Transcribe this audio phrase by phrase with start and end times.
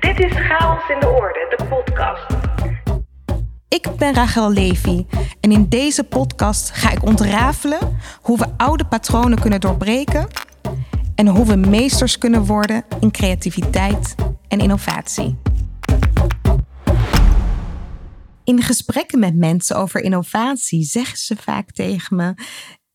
[0.00, 2.26] Dit is Chaos in de Orde, de podcast.
[3.68, 5.06] Ik ben Rachel Levy
[5.40, 10.28] en in deze podcast ga ik ontrafelen hoe we oude patronen kunnen doorbreken
[11.14, 14.14] en hoe we meesters kunnen worden in creativiteit
[14.48, 15.38] en innovatie.
[18.44, 22.34] In gesprekken met mensen over innovatie zeggen ze vaak tegen me: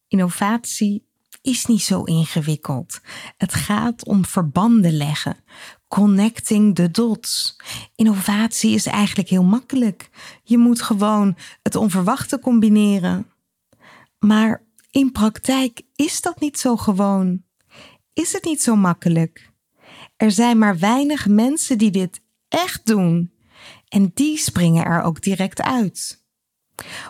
[0.08, 1.10] innovatie
[1.42, 3.02] is niet zo ingewikkeld.
[3.38, 5.44] Het gaat om verbanden leggen,
[5.92, 7.56] connecting the dots.
[7.96, 10.10] Innovatie is eigenlijk heel makkelijk.
[10.44, 13.26] Je moet gewoon het onverwachte combineren.
[14.20, 17.44] Maar in praktijk is dat niet zo gewoon.
[18.14, 19.52] Is het niet zo makkelijk?
[20.18, 23.32] Er zijn maar weinig mensen die dit echt doen.
[23.88, 26.24] En die springen er ook direct uit.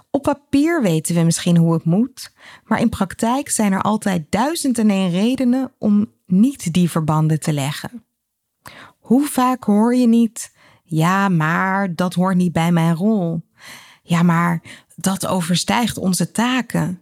[0.09, 4.77] Op papier weten we misschien hoe het moet, maar in praktijk zijn er altijd duizend
[4.77, 8.03] en één redenen om niet die verbanden te leggen.
[9.11, 13.41] Hoe vaak hoor je niet, ja, maar dat hoort niet bij mijn rol.
[14.03, 14.61] Ja, maar
[14.95, 17.01] dat overstijgt onze taken.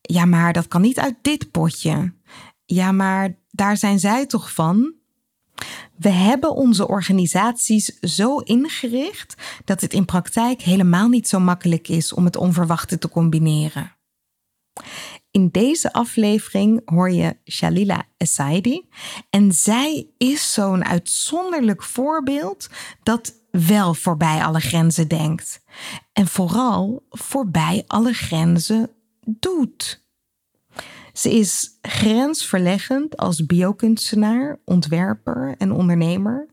[0.00, 2.12] Ja, maar dat kan niet uit dit potje.
[2.64, 4.94] Ja, maar daar zijn zij toch van?
[5.96, 12.12] We hebben onze organisaties zo ingericht dat het in praktijk helemaal niet zo makkelijk is
[12.12, 13.96] om het onverwachte te combineren.
[15.30, 18.88] In deze aflevering hoor je Shalila Essaidi
[19.30, 22.68] en zij is zo'n uitzonderlijk voorbeeld
[23.02, 25.62] dat wel voorbij alle grenzen denkt
[26.12, 28.90] en vooral voorbij alle grenzen
[29.26, 30.04] doet.
[31.12, 36.48] Ze is grensverleggend als biokunstenaar, ontwerper en ondernemer.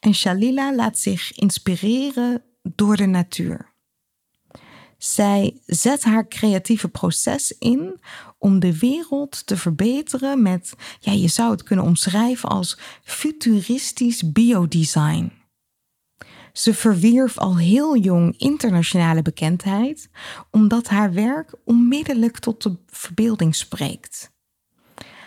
[0.00, 3.76] En Shalila laat zich inspireren door de natuur.
[4.98, 8.00] Zij zet haar creatieve proces in
[8.38, 15.32] om de wereld te verbeteren met, ja, je zou het kunnen omschrijven als futuristisch biodesign.
[16.52, 20.10] Ze verwierf al heel jong internationale bekendheid,
[20.50, 24.30] omdat haar werk onmiddellijk tot de verbeelding spreekt.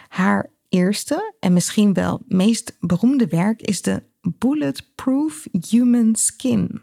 [0.08, 6.82] Haar eerste en misschien wel meest beroemde werk is de Bulletproof Human Skin.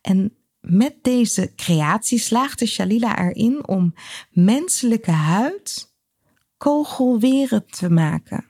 [0.00, 0.36] En
[0.68, 3.94] met deze creatie slaagde Shalila erin om
[4.30, 5.94] menselijke huid
[6.56, 8.44] kogelweren te maken.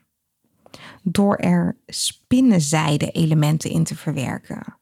[1.03, 4.77] Door er spinnenzijde elementen in te verwerken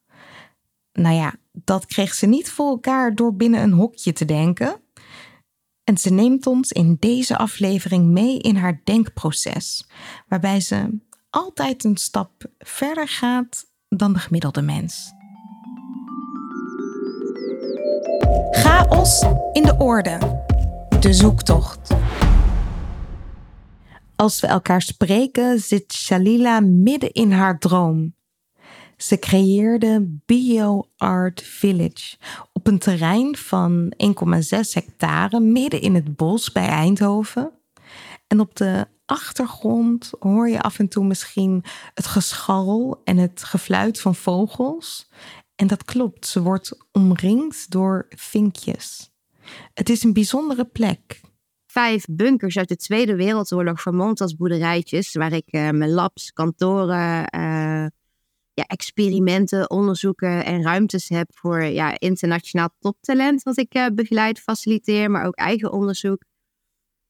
[0.95, 4.81] nou ja, dat kreeg ze niet voor elkaar door binnen een hokje te denken.
[5.85, 9.87] En ze neemt ons in deze aflevering mee in haar denkproces,
[10.29, 10.99] waarbij ze
[11.31, 15.14] altijd een stap verder gaat dan de gemiddelde mens.
[18.51, 20.19] Chaos in de orde.
[21.01, 21.95] De zoektocht.
[24.17, 28.15] Als we elkaar spreken, zit Shalila midden in haar droom.
[28.97, 32.17] Ze creëerde Bio Art Village
[32.53, 34.11] op een terrein van 1,6
[34.73, 37.53] hectare midden in het bos bij Eindhoven.
[38.27, 41.65] En op de achtergrond hoor je af en toe misschien
[41.95, 45.11] het gescharrel en het gefluit van vogels.
[45.57, 49.11] En dat klopt, ze wordt omringd door vinkjes.
[49.75, 51.21] Het is een bijzondere plek.
[51.67, 57.29] Vijf bunkers uit de Tweede Wereldoorlog vermomd als boerderijtjes, waar ik uh, mijn labs, kantoren,
[57.37, 57.87] uh,
[58.53, 65.11] ja, experimenten, onderzoeken en ruimtes heb voor ja, internationaal toptalent, wat ik uh, begeleid, faciliteer,
[65.11, 66.25] maar ook eigen onderzoek.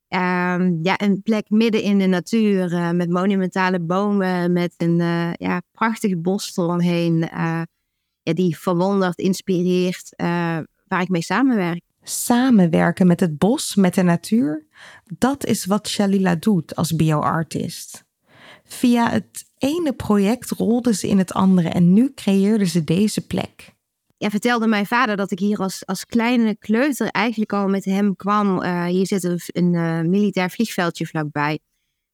[0.09, 5.63] Um, ja, een plek midden in de natuur met monumentale bomen, met een uh, ja,
[5.73, 7.29] prachtig bos eromheen,
[8.25, 10.09] ja, die verwondert, inspireert,
[10.89, 11.81] waar ik mee samenwerk.
[12.03, 14.67] Samenwerken met het bos, met de natuur,
[15.19, 18.05] dat is wat Shalila doet als bioartist.
[18.65, 23.75] Via het ene project rolde ze in het andere en nu creëerde ze deze plek.
[24.17, 28.17] Ja, vertelde mijn vader dat ik hier als, als kleine kleuter eigenlijk al met hem
[28.17, 28.63] kwam.
[28.63, 31.59] Uh, hier zit een, een uh, militair vliegveldje vlakbij.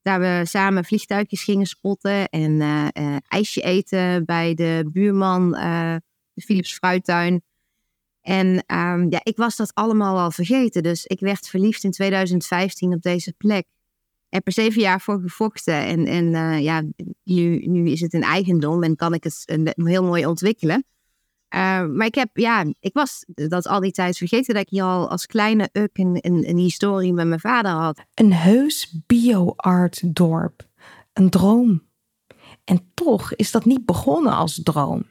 [0.02, 6.72] Daar we samen vliegtuigjes gingen spotten en uh, ijsje eten bij de buurman, de Philips
[6.72, 7.42] Fruittuin.
[8.20, 10.82] En um, ja, ik was dat allemaal al vergeten.
[10.82, 13.66] Dus ik werd verliefd in 2015 op deze plek
[14.30, 15.74] heb er zeven jaar voor gevochten.
[15.74, 16.82] En, en ja,
[17.24, 20.84] nu, nu is het een eigendom en kan ik het een, heel mooi ontwikkelen.
[21.54, 24.82] Uh, maar ik heb, ja, ik was dat al die tijd vergeten dat ik hier
[24.82, 28.00] al als kleine uk een, een, een historie met mijn vader had.
[28.14, 30.68] Een heus bio-art dorp.
[31.12, 31.88] Een droom.
[32.64, 35.06] En toch is dat niet begonnen als droom.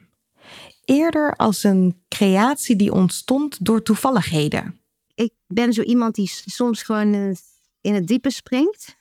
[0.84, 4.80] Eerder als een creatie die ontstond door toevalligheden.
[5.14, 7.36] Ik ben zo iemand die soms gewoon
[7.80, 8.99] in het diepe springt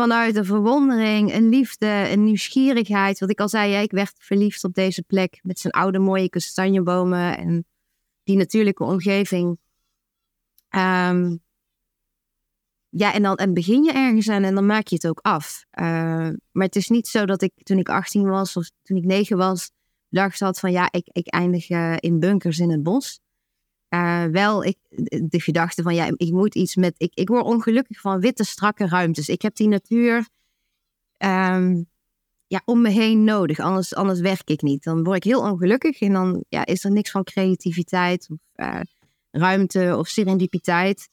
[0.00, 3.18] vanuit een verwondering, een liefde, een nieuwsgierigheid.
[3.18, 7.38] Wat ik al zei, ik werd verliefd op deze plek met zijn oude mooie kastanjebomen
[7.38, 7.66] en
[8.22, 9.58] die natuurlijke omgeving.
[10.68, 11.36] Ehm,
[12.88, 15.64] ja, en dan en begin je ergens aan en dan maak je het ook af.
[15.80, 15.84] Uh,
[16.52, 19.36] maar het is niet zo dat ik toen ik 18 was of toen ik 9
[19.36, 19.70] was,
[20.08, 23.20] dacht had van ja, ik, ik eindig uh, in bunkers in het bos.
[23.94, 24.76] Uh, wel ik,
[25.28, 26.94] de gedachte van ja, ik moet iets met.
[26.96, 29.28] Ik, ik word ongelukkig van witte, strakke ruimtes.
[29.28, 30.28] Ik heb die natuur
[31.18, 31.86] um,
[32.46, 34.84] ja, om me heen nodig, anders, anders werk ik niet.
[34.84, 38.80] Dan word ik heel ongelukkig en dan ja, is er niks van creativiteit of uh,
[39.30, 41.08] ruimte of serendipiteit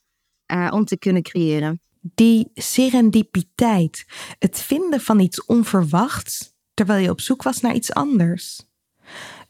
[0.53, 1.79] uh, om te kunnen creëren.
[2.01, 4.05] Die serendipiteit,
[4.39, 8.64] het vinden van iets onverwachts terwijl je op zoek was naar iets anders.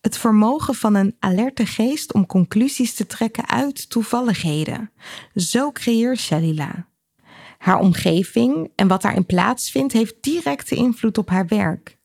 [0.06, 4.92] Het vermogen van een alerte geest om conclusies te trekken uit toevalligheden.
[5.36, 6.88] Zo creëert Shalila.
[7.58, 11.98] Haar omgeving en wat daarin plaatsvindt heeft directe invloed op haar werk.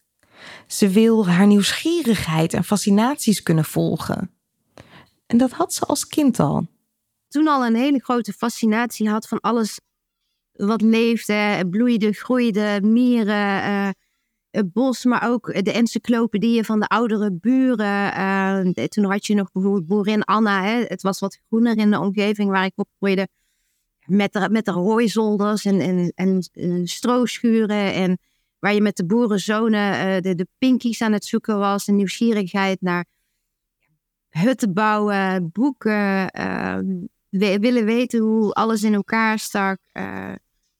[0.66, 4.30] Ze wil haar nieuwsgierigheid en fascinaties kunnen volgen.
[5.26, 6.66] En dat had ze als kind al.
[7.28, 9.80] Toen al een hele grote fascinatie had van alles
[10.52, 13.88] wat leefde, bloeide, groeide, mieren, uh,
[14.50, 18.18] het bos, maar ook de encyclopedieën van de oudere buren.
[18.76, 20.62] Uh, toen had je nog bijvoorbeeld boerin Anna.
[20.62, 20.84] Hè?
[20.84, 23.28] Het was wat groener in de omgeving waar ik opgroeide.
[24.06, 27.92] Met de, met de rooizolders en, en, en, en strooschuren.
[27.92, 28.18] En
[28.58, 31.88] waar je met de boerenzonen uh, de, pinkies aan het zoeken was.
[31.88, 33.04] En nieuwsgierigheid naar
[34.28, 36.38] hutten bouwen, boeken.
[36.38, 36.78] Uh,
[37.60, 39.78] willen weten hoe alles in elkaar stak.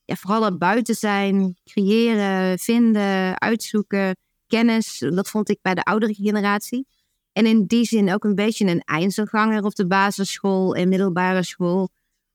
[0.05, 4.15] Ja, vooral het buiten zijn, creëren, vinden, uitzoeken,
[4.47, 5.03] kennis.
[5.09, 6.87] Dat vond ik bij de oudere generatie.
[7.33, 11.89] En in die zin ook een beetje een eindselganger op de basisschool en middelbare school.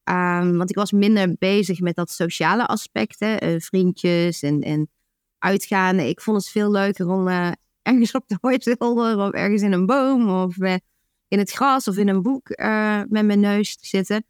[0.09, 4.91] Um, want ik was minder bezig met dat sociale aspect, hè, uh, vriendjes en, en
[5.39, 5.99] uitgaan.
[5.99, 7.51] Ik vond het veel leuker om uh,
[7.83, 10.75] ergens op de hooizolder of ergens in een boom of uh,
[11.29, 12.49] in het gras of in een boek
[13.09, 14.25] met mijn neus te zitten.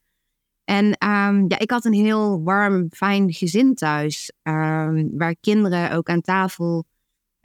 [0.66, 6.08] En um, ja, ik had een heel warm, fijn gezin thuis, um, waar kinderen ook
[6.08, 6.84] aan tafel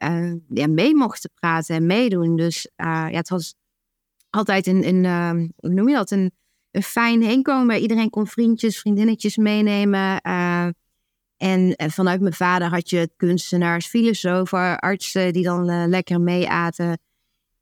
[0.03, 2.35] uh, ja, mee mochten praten en meedoen.
[2.35, 3.55] Dus uh, ja, het was
[4.29, 6.31] altijd een, een uh, hoe noem je dat, een,
[6.71, 7.79] een fijn heenkomen.
[7.79, 10.21] Iedereen kon vriendjes, vriendinnetjes meenemen.
[10.21, 10.67] Eh,
[11.37, 16.99] en vanuit mijn vader had je kunstenaars, filosofen, artsen die dan lekker meeaten.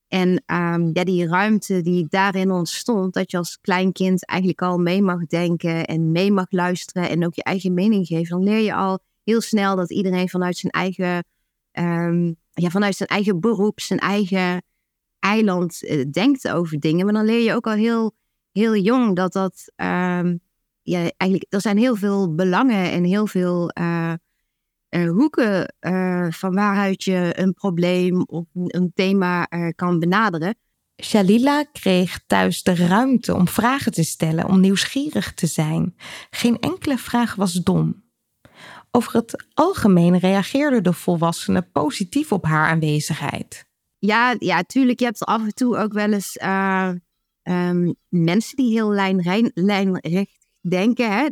[0.09, 5.01] En um, ja, die ruimte die daarin ontstond, dat je als kleinkind eigenlijk al mee
[5.01, 8.73] mag denken en mee mag luisteren en ook je eigen mening geven, dan leer je
[8.73, 11.25] al heel snel dat iedereen vanuit zijn eigen,
[11.71, 14.63] um, ja, vanuit zijn eigen beroep, zijn eigen
[15.19, 17.05] eiland uh, denkt over dingen.
[17.05, 18.15] Maar dan leer je ook al heel,
[18.51, 20.39] heel jong dat dat, um,
[20.81, 23.71] ja, eigenlijk, er zijn heel veel belangen en heel veel.
[23.79, 24.13] Uh,
[24.89, 30.55] uh, hoeken uh, van waaruit je een probleem of een thema uh, kan benaderen.
[31.03, 35.95] Shalila kreeg thuis de ruimte om vragen te stellen, om nieuwsgierig te zijn.
[36.29, 38.03] Geen enkele vraag was dom.
[38.91, 43.67] Over het algemeen reageerden de volwassenen positief op haar aanwezigheid.
[43.97, 44.99] Ja, ja, tuurlijk.
[44.99, 46.39] Je hebt af en toe ook wel eens
[47.43, 48.91] um, mensen die heel
[49.53, 51.11] lijnrecht denken.
[51.11, 51.25] Hè?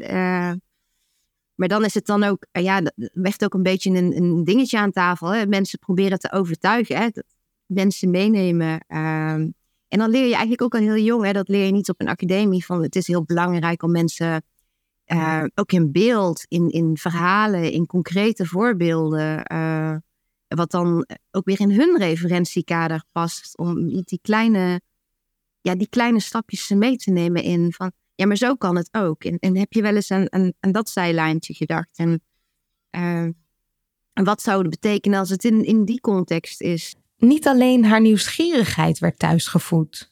[1.57, 2.81] Maar dan is het dan ook, eh, ja,
[3.13, 5.33] werd ook een beetje een, een dingetje aan tafel.
[5.33, 5.45] Hè?
[5.45, 7.07] Mensen proberen te overtuigen, hè?
[7.65, 8.79] mensen meenemen.
[8.87, 9.49] Ehm,
[9.87, 11.31] en dan leer je eigenlijk ook al heel jong, hè?
[11.31, 14.43] dat leer je niet op een academie, van het is heel belangrijk om mensen
[15.07, 19.95] uh, ook in beeld, in, in verhalen, in concrete voorbeelden, uh,
[20.47, 24.81] wat dan ook weer in hun referentiekader past, om die kleine,
[25.61, 29.23] ja, die kleine stapjes mee te nemen in van ja, maar zo kan het ook.
[29.23, 31.97] En, en heb je wel eens aan, aan, dat zijlijntje gedacht?
[31.97, 32.23] En,
[32.89, 36.95] en wat zou het betekenen als het in, in die context is?
[37.17, 40.11] Niet alleen haar nieuwsgierigheid werd thuisgevoed.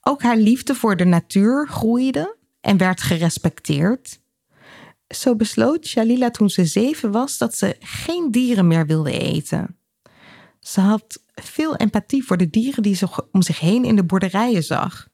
[0.00, 4.20] Ook haar liefde voor de natuur groeide en werd gerespecteerd.
[5.08, 9.78] Zo besloot Shalila toen ze zeven was dat ze geen dieren meer wilde eten.
[10.60, 14.62] Ze had veel empathie voor de dieren die ze om zich heen in de boerderijen
[14.62, 15.08] zag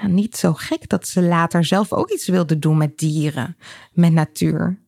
[0.00, 3.56] ja, niet zo gek dat ze later zelf ook iets wilde doen met dieren,
[3.92, 4.84] met natuur.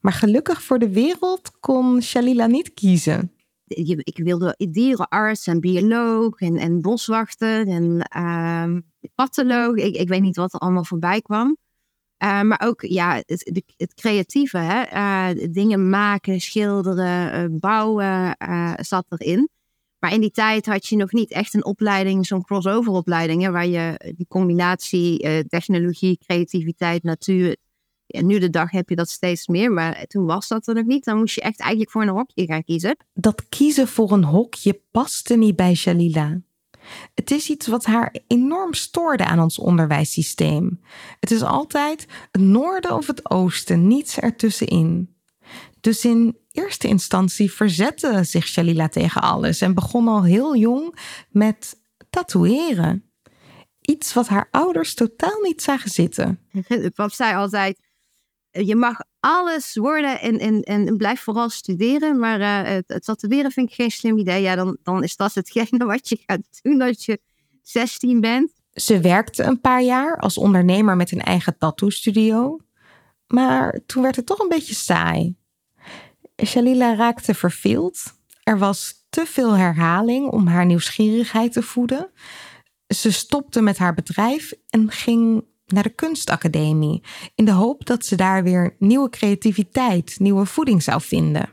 [0.00, 3.32] Maar gelukkig voor de wereld kon Shalila niet kiezen.
[3.66, 8.76] Ik wilde dierenarts en bioloog en, boswachter en uh,
[9.14, 9.76] patholoog.
[9.76, 11.56] Ik, ik weet niet wat er allemaal voorbij kwam.
[12.24, 14.82] Uh, maar ook ja, het, het creatieve, hè?
[14.92, 18.36] Uh, dingen maken, schilderen, uh, bouwen
[18.80, 19.48] zat erin.
[20.02, 23.50] Maar in die tijd had je nog niet echt een opleiding, zo'n crossover opleiding, hè,
[23.50, 27.56] waar je die combinatie uh, technologie, creativiteit, natuur
[28.06, 30.84] Ja, nu de dag heb je dat steeds meer, maar toen was dat er nog
[30.84, 31.04] niet.
[31.04, 32.96] Dan moest je echt eigenlijk voor een hokje gaan kiezen.
[33.14, 36.40] Dat kiezen voor een hokje paste niet bij Shalila.
[37.14, 40.80] Het is iets wat haar enorm stoorde aan ons onderwijssysteem.
[41.20, 45.11] Het is altijd het noorden of het oosten, niets ertussenin.
[45.82, 50.98] Dus in eerste instantie verzette zich Shalila tegen alles en begon al heel jong
[51.28, 53.10] met tatoeëren.
[53.80, 56.40] Iets wat haar ouders totaal niet zagen zitten.
[56.94, 57.78] Pap zei altijd,
[58.50, 62.18] je mag alles worden en, en, en blijf vooral studeren.
[62.18, 64.42] Maar uh, het, tatoeëren vind ik geen slim idee.
[64.42, 67.20] Ja, dan, dan is dat hetgene wat je gaat doen als je
[67.62, 68.52] 16 bent.
[68.72, 72.58] Ze werkte een paar jaar als ondernemer met een eigen tattoo-studio.
[73.26, 75.36] Maar toen werd het toch een beetje saai.
[76.46, 78.02] Shalila raakte verveeld.
[78.42, 82.10] Er was te veel herhaling om haar nieuwsgierigheid te voeden.
[82.86, 87.02] Ze stopte met haar bedrijf en ging naar de kunstacademie
[87.34, 91.48] in de hoop dat ze daar weer nieuwe creativiteit, nieuwe voeding zou vinden.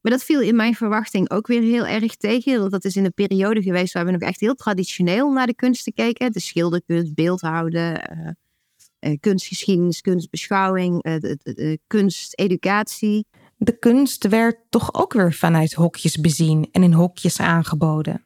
[0.00, 2.58] Maar dat viel in mijn verwachting ook weer heel erg tegen.
[2.58, 5.54] Want dat is in een periode geweest waar we nog echt heel traditioneel naar de
[5.54, 6.32] kunsten keken.
[6.32, 8.10] De schilderkunst, beeldhouden,
[9.00, 13.26] uh, uh, kunstgeschiedenis, kunstbeschouwing, uh, kunsteducatie.
[13.62, 18.24] De kunst werd toch ook weer vanuit hokjes bezien en in hokjes aangeboden.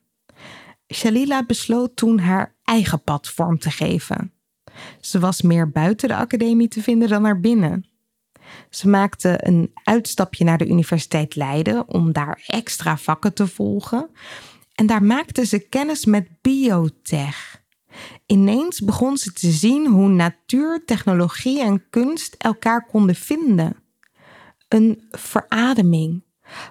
[0.95, 4.33] Shalila besloot toen haar eigen pad vorm te geven.
[5.00, 7.87] Ze was meer buiten de academie te vinden dan er binnen.
[8.71, 14.11] Ze maakte een uitstapje naar de Universiteit Leiden om daar extra vakken te volgen.
[14.75, 17.62] En daar maakte ze kennis met biotech.
[18.26, 23.85] Ineens begon ze te zien hoe natuur, technologie en kunst elkaar konden vinden.
[24.69, 26.25] Een verademing.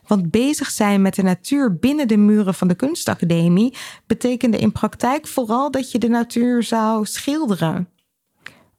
[0.08, 3.76] Want bezig zijn met de natuur binnen de muren van de kunstacademie
[4.08, 7.90] betekende in praktijk vooral dat je de natuur zou schilderen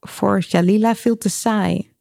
[0.01, 1.95] voor Jalila veel te saai.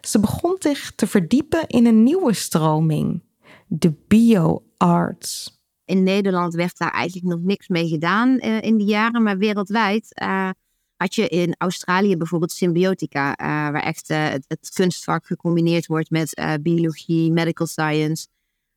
[0.00, 3.22] Ze begon zich te verdiepen in een nieuwe stroming,
[3.66, 5.60] de bioarts.
[5.84, 10.20] In Nederland werd daar eigenlijk nog niks mee gedaan uh, in die jaren, maar wereldwijd
[10.22, 10.50] uh,
[10.96, 16.58] had je in Australië bijvoorbeeld symbiotica, uh, waar echt het, het, kunstvak gecombineerd wordt met
[16.62, 18.26] biologie, medical science,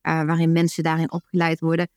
[0.02, 1.88] waarin mensen daarin opgeleid worden.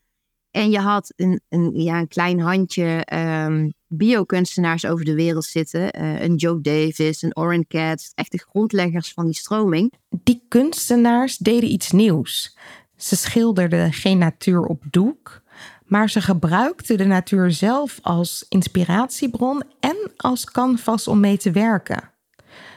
[0.51, 3.07] En je had een, een, ja, een klein handje
[3.47, 6.03] um, biokunstenaars over de wereld zitten.
[6.23, 9.93] Een Joe Davis, een Oren Katz, echt de grondleggers van die stroming.
[10.23, 12.57] Die kunstenaars deden iets nieuws.
[12.97, 15.43] Ze schilderden geen natuur op doek,
[15.93, 22.11] maar ze gebruikten de natuur zelf als inspiratiebron en als canvas om mee te werken.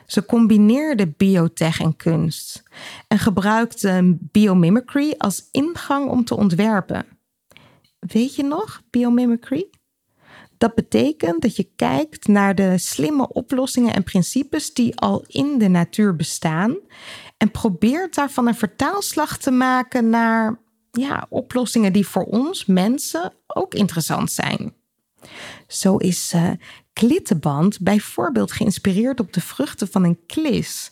[0.06, 2.64] Ze combineerden biotech en kunst
[3.08, 7.06] en gebruikten biomimicry als ingang om te ontwerpen.
[8.00, 9.70] Weet je nog, biomimicry?
[10.58, 15.68] Dat betekent dat je kijkt naar de slimme oplossingen en principes die al in de
[15.68, 16.78] natuur bestaan
[17.38, 20.64] en probeert daarvan een vertaalslag te maken naar
[20.96, 24.74] ja, oplossingen die voor ons mensen ook interessant zijn.
[25.68, 26.52] Zo is uh,
[26.94, 30.92] klittenband bijvoorbeeld geïnspireerd op de vruchten van een klis.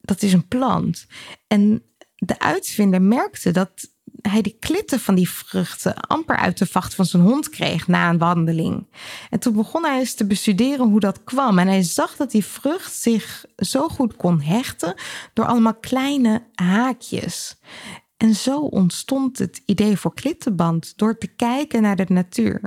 [0.00, 1.06] Dat is een plant.
[1.46, 1.82] En
[2.14, 3.70] de uitvinder merkte dat
[4.22, 8.10] hij de klitten van die vruchten amper uit de vacht van zijn hond kreeg na
[8.10, 8.86] een wandeling.
[9.30, 11.58] En toen begon hij eens te bestuderen hoe dat kwam.
[11.58, 14.94] En hij zag dat die vrucht zich zo goed kon hechten
[15.32, 17.58] door allemaal kleine haakjes.
[18.20, 22.60] En zo ontstond het idee voor klittenband door te kijken naar de natuur.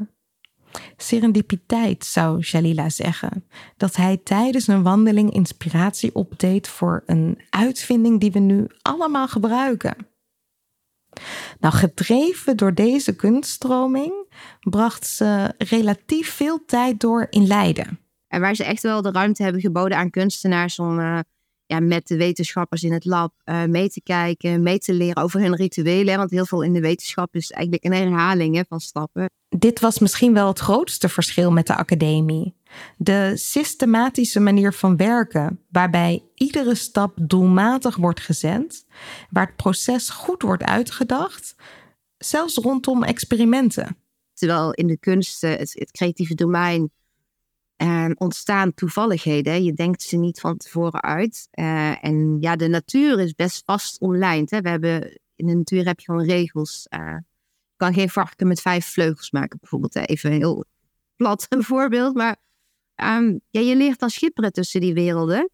[0.97, 3.45] Serendipiteit zou Jalila zeggen,
[3.77, 9.95] dat hij tijdens een wandeling inspiratie opdeed voor een uitvinding die we nu allemaal gebruiken.
[11.59, 14.13] Nou, gedreven door deze kunststroming
[14.59, 17.99] bracht ze relatief veel tijd door in Leiden.
[18.27, 21.19] En waar ze echt wel de ruimte hebben geboden aan kunstenaars om uh,
[21.73, 25.39] ja, met de wetenschappers in het lab uh, mee te kijken, mee te leren over
[25.39, 26.17] hun rituelen.
[26.17, 29.29] Want heel veel in de wetenschap is eigenlijk een herhaling hè, van stappen.
[29.49, 32.55] Dit was misschien wel het grootste verschil met de academie.
[32.97, 38.85] De systematische manier van werken, waarbij iedere stap doelmatig wordt gezet,
[39.29, 41.55] waar het proces goed wordt uitgedacht,
[42.17, 43.97] zelfs rondom experimenten.
[44.33, 46.91] Terwijl in de kunst, het, het creatieve domein,
[47.75, 49.63] eh, ontstaan toevalligheden.
[49.63, 51.47] Je denkt ze niet van tevoren uit.
[51.51, 54.45] Uh, en ja, de natuur is best vast online.
[54.49, 54.61] Hè?
[54.61, 56.87] We hebben, in de natuur heb je gewoon regels.
[56.89, 57.15] Uh,
[57.69, 59.95] je kan geen varken met vijf vleugels maken, bijvoorbeeld.
[59.95, 60.65] Even heel
[61.15, 62.15] plat een voorbeeld.
[62.15, 62.35] Maar
[62.95, 65.49] um, ja, je leert dan schipperen tussen die werelden.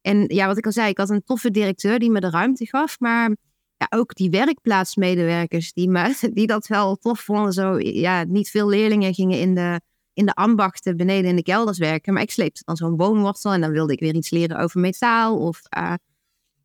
[0.00, 2.66] En ja, wat ik al zei, ik had een toffe directeur die me de ruimte
[2.66, 3.00] gaf.
[3.00, 3.36] Maar
[3.76, 7.52] ja, ook die werkplaatsmedewerkers die, me, die dat wel tof vonden.
[7.52, 9.80] Zo, ja, niet veel leerlingen gingen in de
[10.20, 12.12] in de ambachten beneden in de kelders werken.
[12.12, 15.38] Maar ik sleepte dan zo'n boomwortel en dan wilde ik weer iets leren over metaal.
[15.38, 15.92] Of uh,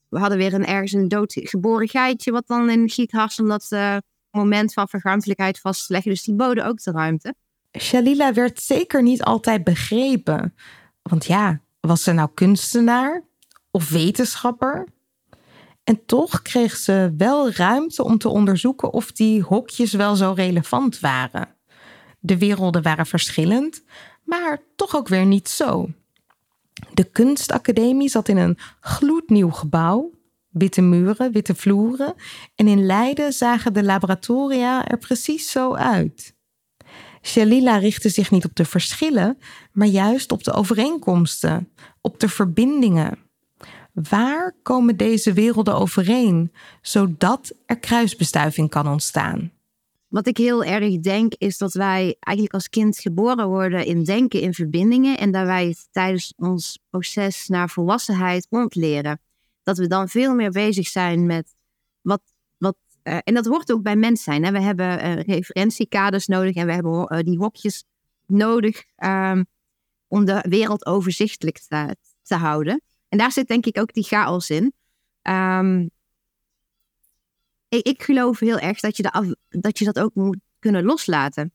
[0.10, 3.98] we hadden weer een, ergens een doodgeboren geitje wat dan in gietharsel dat uh,
[4.32, 6.12] moment van vergankelijkheid vastleggen.
[6.12, 7.36] Dus die boden ook de ruimte.
[7.80, 10.56] Shalila werd zeker niet altijd begrepen.
[11.02, 13.24] Want ja, was ze nou kunstenaar
[13.72, 14.88] of wetenschapper?
[15.84, 21.00] En toch kreeg ze wel ruimte om te onderzoeken of die hokjes wel zo relevant
[21.00, 21.55] waren.
[22.26, 23.84] De werelden waren verschillend,
[24.24, 25.90] maar toch ook weer niet zo.
[26.94, 30.12] De kunstacademie zat in een gloednieuw gebouw,
[30.50, 32.14] witte muren, witte vloeren,
[32.56, 36.36] en in Leiden zagen de laboratoria er precies zo uit.
[37.22, 39.38] Shalila richtte zich niet op de verschillen,
[39.72, 43.20] maar juist op de overeenkomsten, op de verbindingen.
[43.94, 46.52] Waar komen deze werelden overeen,
[46.82, 49.55] zodat er kruisbestuiving kan ontstaan?
[50.16, 54.42] Wat ik heel erg denk, is dat wij eigenlijk als kind geboren worden in denken
[54.42, 59.20] in verbindingen en dat wij het tijdens ons proces naar volwassenheid ontleren.
[59.64, 61.56] Dat we dan veel meer bezig zijn met
[62.02, 62.22] wat.
[62.58, 64.52] wat uh, en dat hoort ook bij mens zijn.
[64.52, 67.84] We hebben uh, referentiekaders nodig en we hebben uh, die hokjes
[68.26, 69.46] nodig um,
[70.08, 72.82] om de wereld overzichtelijk te, te houden.
[73.10, 74.74] En daar zit denk ik ook die chaos in.
[75.22, 75.90] Um,
[77.70, 81.54] ik, ik, geloof heel erg dat je, dat je dat ook moet kunnen loslaten.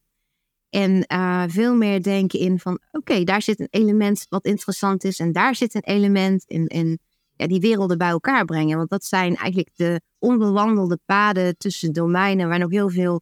[0.70, 5.18] En uh, veel meer denken in van, oké, daar zit een element wat interessant is.
[5.18, 6.98] En daar zit een element in,
[7.36, 8.76] ja, die werelden bij elkaar brengen.
[8.76, 13.20] Want dat zijn eigenlijk de onbewandelde paden tussen domeinen waar nog heel veel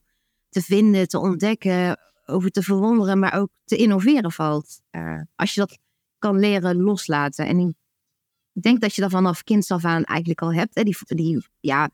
[0.49, 4.81] te vinden, te ontdekken, over te verwonderen, maar ook te innoveren valt.
[4.91, 5.79] Uh, als je dat
[6.19, 7.47] kan leren loslaten.
[7.47, 10.75] En ik denk dat je dat vanaf kinds af aan eigenlijk al hebt.
[10.75, 10.83] Hè?
[10.83, 11.91] Die, die ja,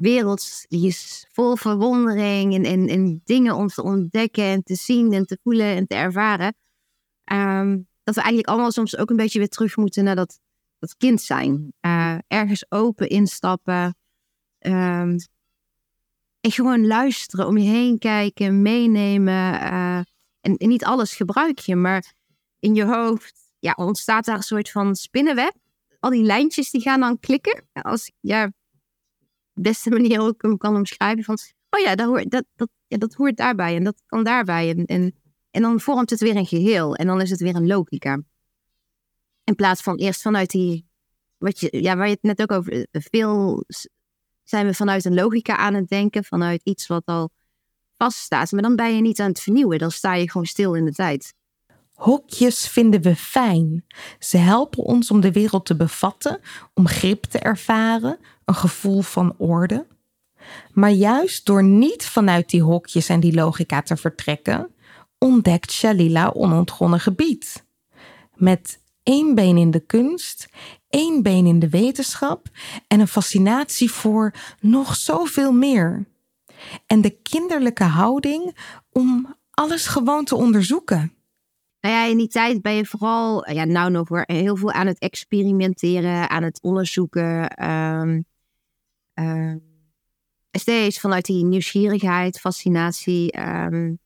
[0.00, 5.12] wereld die is vol verwondering en, en, en dingen om te ontdekken en te zien
[5.12, 6.54] en te voelen en te ervaren.
[7.32, 10.40] Um, dat we eigenlijk allemaal soms ook een beetje weer terug moeten naar dat,
[10.78, 11.72] dat kind zijn.
[11.80, 13.96] Uh, ergens open instappen.
[14.58, 15.16] Um,
[16.40, 19.54] en gewoon luisteren, om je heen kijken, meenemen.
[19.54, 19.96] Uh,
[20.40, 22.14] en, en, niet alles gebruik je, maar
[22.58, 25.52] in je hoofd ja, ontstaat daar een soort van spinnenweb
[26.00, 27.68] al die lijntjes die gaan dan klikken.
[27.72, 28.52] Als ja,
[29.54, 31.38] beste manier ook kan omschrijven van,
[31.70, 34.70] oh ja, dat hoort, dat, dat, dat hoort daarbij en dat kan daarbij.
[34.70, 35.14] En, en,
[35.50, 38.22] en dan vormt het weer een geheel en dan is het weer een logica.
[39.44, 40.86] In plaats van eerst vanuit die,
[41.38, 43.64] wat je, ja, waar je het net ook over, veel
[44.50, 47.30] zijn we vanuit een logica aan het denken, vanuit iets wat al
[47.96, 48.52] vaststaat.
[48.52, 50.92] Maar dan ben je niet aan het vernieuwen, dan sta je gewoon stil in de
[50.92, 51.34] tijd.
[51.92, 53.84] Hokjes vinden we fijn.
[54.18, 56.40] Ze helpen ons om de wereld te bevatten,
[56.74, 58.18] om grip te ervaren,
[58.50, 59.86] een gevoel van orde.
[60.72, 64.74] Maar juist door niet vanuit die hokjes en die logica te vertrekken,
[65.18, 67.64] ontdekt Shalila onontgonnen gebied.
[68.34, 70.48] Met één been in de kunst,
[70.88, 72.46] één been in de wetenschap
[72.88, 76.06] en een fascinatie voor nog zoveel meer.
[76.86, 78.56] En de kinderlijke houding
[78.90, 81.12] om alles gewoon te onderzoeken.
[81.80, 84.98] Nou ja, in die tijd ben je vooral, ja, nou nog heel veel aan het
[84.98, 87.64] experimenteren, aan het onderzoeken.
[87.70, 88.24] Um,
[89.20, 89.54] uh,
[90.50, 93.40] steeds vanuit die nieuwsgierigheid, fascinatie.
[93.40, 93.98] Um,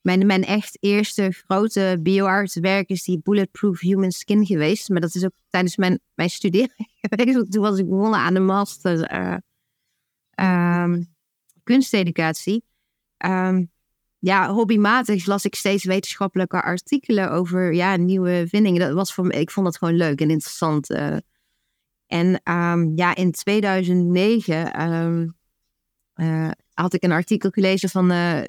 [0.00, 4.88] mijn, mijn echt eerste grote bioartswerk is die Bulletproof Human Skin geweest.
[4.88, 7.52] Maar dat is ook tijdens mijn, mijn studeren geweest.
[7.52, 9.36] Toen was ik begonnen aan de master uh,
[10.82, 11.14] um,
[11.62, 12.64] kunsteducatie.
[14.24, 18.80] Ja, hobbymatig las ik steeds wetenschappelijke artikelen over ja, nieuwe vindingen.
[18.80, 20.90] Dat was voor me, ik vond dat gewoon leuk en interessant.
[20.90, 21.16] Uh.
[22.06, 25.36] En um, ja, in 2009 um,
[26.14, 28.40] uh, had ik een artikel gelezen van uh,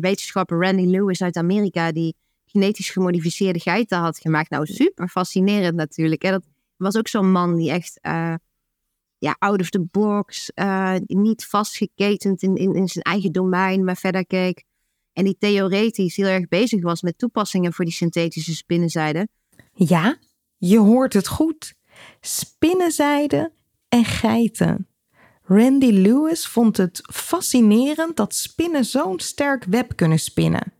[0.00, 4.50] wetenschapper Randy Lewis uit Amerika, die genetisch gemodificeerde geiten had gemaakt.
[4.50, 6.22] Nou, super fascinerend natuurlijk.
[6.22, 6.30] Hè?
[6.30, 6.44] Dat
[6.76, 7.98] was ook zo'n man die echt
[9.18, 10.50] ja, out of the box,
[11.06, 14.64] niet vastgeketend in, in, in zijn eigen domein, maar verder keek.
[15.12, 19.28] En die theoretisch heel erg bezig was met toepassingen voor die synthetische spinnenzijde.
[19.72, 20.18] Ja,
[20.56, 21.74] je hoort het goed.
[22.20, 23.52] Spinnenzijde
[23.88, 24.88] en geiten.
[25.42, 30.72] Randy Lewis vond het fascinerend dat spinnen zo'n sterk web kunnen spinnen.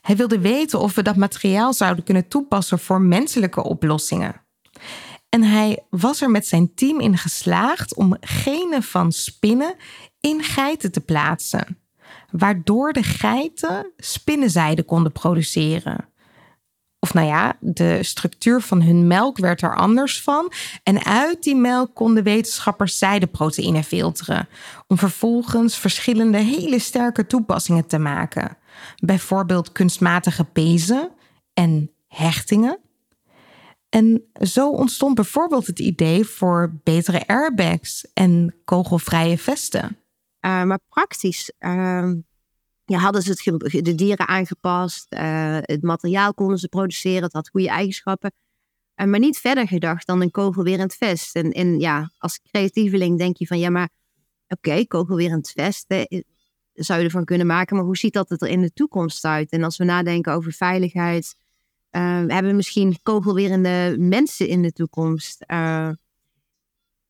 [0.00, 4.40] Hij wilde weten of we dat materiaal zouden kunnen toepassen voor menselijke oplossingen.
[5.28, 9.74] En hij was er met zijn team in geslaagd om genen van spinnen
[10.20, 11.76] in geiten te plaatsen
[12.32, 16.08] waardoor de geiten spinnenzijde konden produceren.
[17.04, 20.52] Of nou ja, de structuur van hun melk werd er anders van.
[20.82, 24.48] En uit die melk konden wetenschappers zijdeproteïne filteren.
[24.86, 28.56] Om vervolgens verschillende hele sterke toepassingen te maken.
[28.96, 31.10] bijvoorbeeld kunstmatige pezen
[31.54, 32.78] en hechtingen.
[33.88, 39.96] En zo ontstond bijvoorbeeld het idee voor betere airbags en kogelvrije vesten.
[40.40, 42.10] Uh, maar praktisch uh,
[42.84, 47.48] ja, hadden ze het de dieren aangepast, uh, het materiaal konden ze produceren, het had
[47.48, 48.32] goede eigenschappen.
[48.96, 51.36] Uh, maar niet verder gedacht dan een kogelwerend vest.
[51.36, 53.88] En, en ja, als creatieveling denk je van ja, maar
[54.48, 55.86] oké, kogelwerend vest
[56.72, 59.50] zou je ervan kunnen maken, maar hoe ziet dat er in de toekomst uit?
[59.50, 61.36] En als we nadenken over veiligheid,
[61.90, 65.44] we hebben misschien kogelwerende mensen in de toekomst.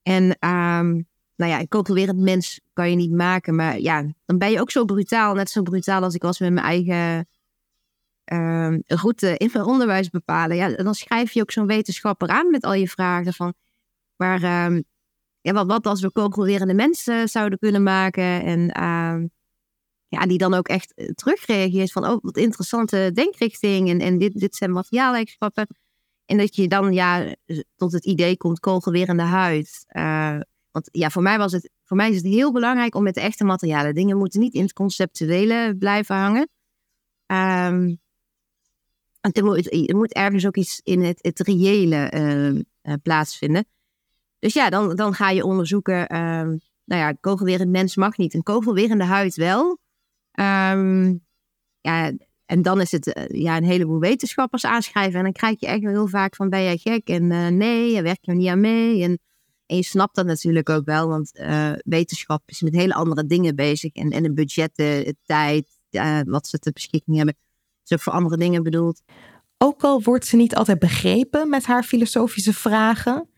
[0.01, 3.55] En um, nou ja, een mens kan je niet maken.
[3.55, 5.33] Maar ja, dan ben je ook zo brutaal.
[5.33, 7.27] Net zo brutaal als ik was met mijn eigen
[8.33, 10.55] uh, route in mijn onderwijs bepalen.
[10.55, 13.53] Ja, dan schrijf je ook zo'n wetenschapper aan met al je vragen van...
[14.15, 14.83] Maar um,
[15.41, 18.43] ja, wat, wat als we kogelwerende mensen zouden kunnen maken?
[18.43, 18.71] En
[20.13, 24.39] ja, die dan ook echt eh, terugreageert van, oh, wat interessante denkrichting en, en dit,
[24.39, 25.67] dit zijn materiaaleigenschappen.
[26.25, 27.35] En dat je dan ja,
[27.75, 29.85] tot het idee komt, kogelwerende huid.
[30.73, 33.21] Want ja, voor mij, was het, voor mij is het heel belangrijk om met de
[33.21, 33.95] echte materialen.
[33.95, 36.49] Dingen moeten niet in het conceptuele blijven hangen.
[37.25, 38.01] Um,
[39.21, 42.11] er, moet, er moet ergens ook iets in het, het reële
[42.83, 43.65] uh, plaatsvinden.
[44.39, 45.99] Dus ja, dan, dan ga je onderzoeken.
[45.99, 48.33] Uh, nou ja, kogelwerend mens mag niet.
[48.33, 49.77] Een kogelwerende huid wel.
[50.39, 51.25] Um,
[51.81, 52.11] ja,
[52.45, 55.17] en dan is het uh, ja, een heleboel wetenschappers aanschrijven.
[55.17, 57.07] En dan krijg je echt heel vaak van, ben jij gek?
[57.07, 59.03] En uh, nee, je werkt er niet aan mee.
[59.03, 59.19] En,
[59.73, 63.55] en, je snapt dat natuurlijk ook wel, want uh, wetenschap is met hele andere dingen
[63.55, 63.93] bezig.
[63.93, 65.67] En, en de budgetten, tijd,
[66.25, 67.35] wat ze te beschikking hebben,
[67.83, 69.01] is ook voor andere dingen bedoeld.
[69.57, 73.29] Ook al wordt ze niet altijd begrepen met haar filosofische vragen,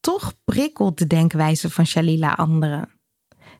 [0.00, 2.88] toch prikkelt de denkwijze van Shalila anderen.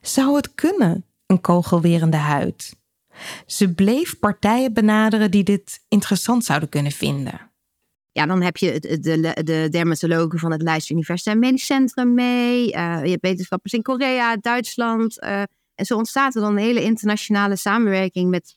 [0.00, 2.76] Zou het kunnen een kogelwerende huid.
[3.46, 7.52] Ze bleef partijen benaderen die dit interessant zouden kunnen vinden.
[8.14, 12.66] Ja, dan heb je de, de, de dermatologen van het Leids Universitair Medisch Centrum mee.
[12.66, 15.22] Uh, je hebt wetenschappers in Korea, Duitsland.
[15.22, 15.42] Uh,
[15.74, 18.56] en zo ontstaat er dan een hele internationale samenwerking met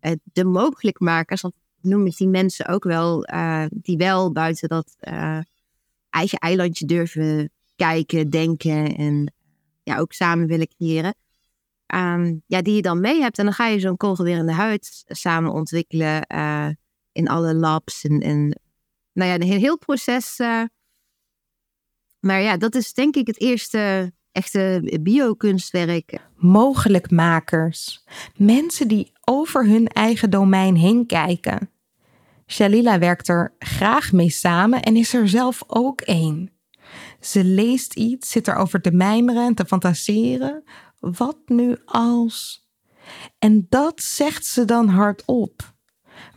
[0.00, 1.40] uh, de mogelijkmakers.
[1.40, 3.28] Want noem ik die mensen ook wel,
[3.70, 4.96] die wel buiten dat
[6.10, 9.32] eigen eilandje durven kijken, denken en
[9.82, 11.14] ja, ook samen willen creëren.
[11.94, 13.38] Um, ja, die je dan mee hebt.
[13.38, 16.26] En dan ga je zo'n kogelwerende huid samen ontwikkelen
[17.12, 18.04] in alle labs.
[18.04, 18.60] En, en
[19.18, 20.38] nou ja, een heel proces.
[20.38, 20.62] Uh,
[22.20, 26.18] maar ja, dat is denk ik het eerste echte biokunstwerk.
[26.36, 28.04] Mogelijkmakers.
[28.36, 31.70] Mensen die over hun eigen domein heen kijken.
[32.46, 36.50] Shalila werkt er graag mee samen en is er zelf ook één.
[37.20, 40.64] Ze leest iets, zit erover te mijmeren en te fantaseren
[41.00, 42.66] wat nu als?
[43.38, 45.76] En dat zegt ze dan hardop.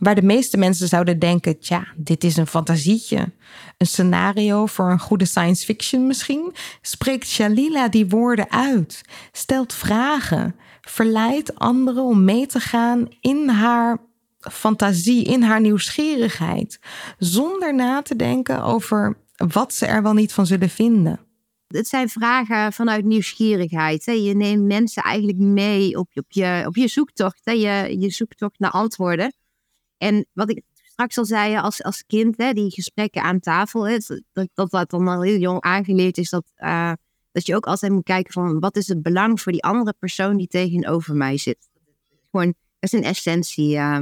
[0.02, 3.32] Waar de meeste mensen zouden denken: tja, dit is een fantasietje.
[3.78, 10.56] Een scenario voor een goede science fiction misschien, spreekt Shalila die woorden uit, stelt vragen,
[10.80, 13.98] verleidt anderen om mee te gaan in haar
[14.38, 16.78] fantasie, in haar nieuwsgierigheid,
[17.18, 21.20] zonder na te denken over wat ze er wel niet van zullen vinden
[21.66, 24.04] het zijn vragen vanuit nieuwsgierigheid.
[24.04, 27.40] Je neemt mensen eigenlijk mee op, je, op je zoektocht.
[27.44, 29.32] Je, je zoektocht naar antwoorden.
[30.02, 33.96] En wat ik straks al zei, als, als kind, hè, die gesprekken aan tafel, hè,
[34.32, 36.92] dat, dat dat dan al heel jong aangeleerd is, dat, uh,
[37.32, 40.36] dat je ook altijd moet kijken van wat is het belang voor die andere persoon
[40.36, 41.68] die tegenover mij zit.
[42.30, 43.74] Gewoon, dat is een essentie.
[43.74, 44.00] Uh,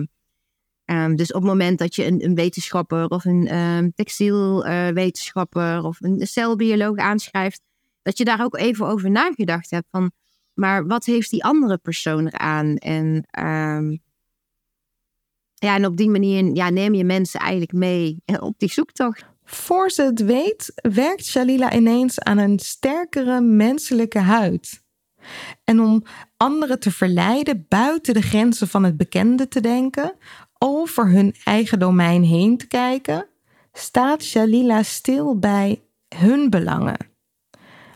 [0.85, 6.01] um, dus op het moment dat je een, een wetenschapper of een um, textielwetenschapper of
[6.01, 7.63] een celbioloog aanschrijft,
[8.03, 10.13] dat je daar ook even over nagedacht hebt van,
[10.55, 12.77] maar wat heeft die andere persoon eraan?
[12.77, 13.25] En,
[15.61, 19.25] ja, en op die manier ja, neem je mensen eigenlijk mee op die zoektocht.
[19.45, 24.83] Voor ze het weet, werkt Shalila ineens aan een sterkere menselijke huid.
[25.65, 26.03] En om
[26.37, 30.15] anderen te verleiden buiten de grenzen van het bekende te denken,
[30.59, 33.27] over hun eigen domein heen te kijken,
[33.73, 35.83] staat Shalila stil bij
[36.17, 37.09] hun belangen.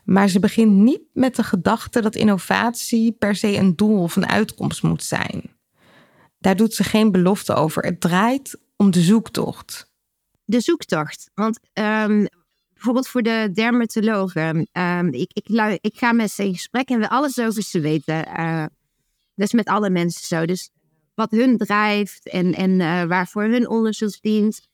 [0.05, 4.29] Maar ze begint niet met de gedachte dat innovatie per se een doel of een
[4.29, 5.54] uitkomst moet zijn.
[6.45, 7.85] Daar doet ze geen belofte over.
[7.85, 9.91] Het draait om de zoektocht.
[10.45, 11.31] De zoektocht.
[11.35, 12.29] Want um,
[12.73, 14.69] bijvoorbeeld voor de dermatologen.
[14.73, 18.29] Um, ik, ik, ik, ga met ze in gesprek en we alles over ze weten.
[18.39, 18.67] Uh,
[19.35, 20.47] dat is met alle mensen zo.
[20.47, 20.71] Dus
[21.15, 24.69] wat hun drijft en, en uh, waarvoor hun onderzoek dient.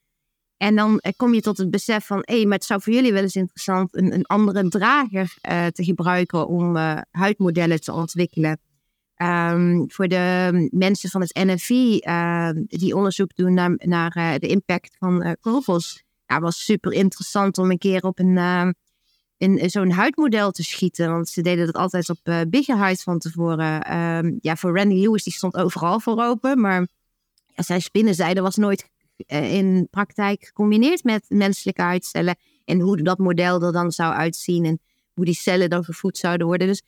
[0.56, 3.12] En dan uh, kom je tot het besef van, hé, maar het zou voor jullie
[3.12, 5.34] wel eens interessant een, een andere drager
[5.72, 6.76] te gebruiken om
[7.10, 8.60] huidmodellen te ontwikkelen.
[9.20, 14.46] Ehm, voor de mensen van het NFI ehm, die onderzoek doen naar, naar eh, de
[14.46, 15.78] impact van uh.
[16.26, 18.68] Ja, was super interessant om een keer op een, uh,
[19.36, 21.10] in, zo'n huidmodel te schieten.
[21.10, 24.38] Want ze deden dat altijd op uh, biggerhuid van tevoren.
[24.40, 26.60] Ja, voor Randy Lewis, die stond overal voor open.
[26.60, 26.86] Maar
[27.46, 28.88] ja, zijn spinnenzijde was nooit
[29.26, 32.36] in praktijk gecombineerd met menselijke huidcellen.
[32.64, 34.64] En hoe dat model er dan zou uitzien.
[34.64, 34.80] En
[35.14, 36.66] hoe die cellen dan vervoed zouden worden.
[36.66, 36.82] Dus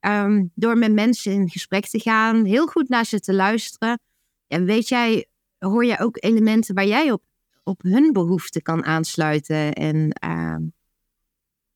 [0.00, 4.00] Ehm, door met mensen in gesprek te gaan, heel goed naar ze te luisteren.
[4.46, 5.26] En weet jij,
[5.58, 7.22] hoor je ook elementen waar jij op,
[7.64, 9.72] op hun behoeften kan aansluiten.
[9.72, 10.56] En uh,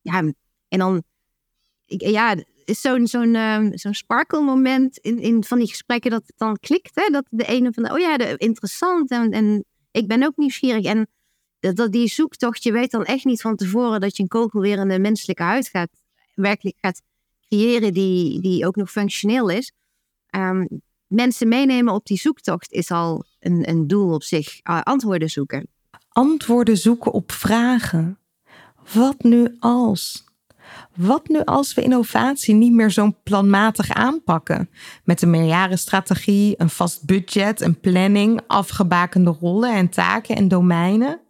[0.01, 0.19] ja,
[0.69, 1.03] en dan,
[1.87, 6.39] ja, is zo'n zo'n um, zo'n sparkle moment in, in van die gesprekken dat het
[6.39, 6.91] dan klikt.
[6.95, 7.09] Hè?
[7.11, 10.85] Dat de ene van, oh ja, de, interessant en, en ik ben ook nieuwsgierig.
[10.85, 11.07] En
[11.61, 14.61] dat, dat die zoektocht, je weet dan echt niet van tevoren dat je een kogel
[14.61, 15.91] weer in de menselijke huid gaat,
[16.35, 17.03] werkelijk gaat
[17.51, 19.73] creëren die, die ook nog functioneel is.
[20.37, 20.69] Um,
[21.07, 24.61] mensen meenemen op die zoektocht is al een, een doel op zich.
[24.69, 25.69] Uh, antwoorden zoeken.
[26.09, 28.19] Antwoorden zoeken op vragen.
[28.93, 30.29] Wat nu als?
[30.97, 34.71] Wat nu als we innovatie niet meer zo planmatig aanpakken?
[35.05, 41.21] Met een meerjarenstrategie, een vast budget, een planning, afgebakende rollen en taken en domeinen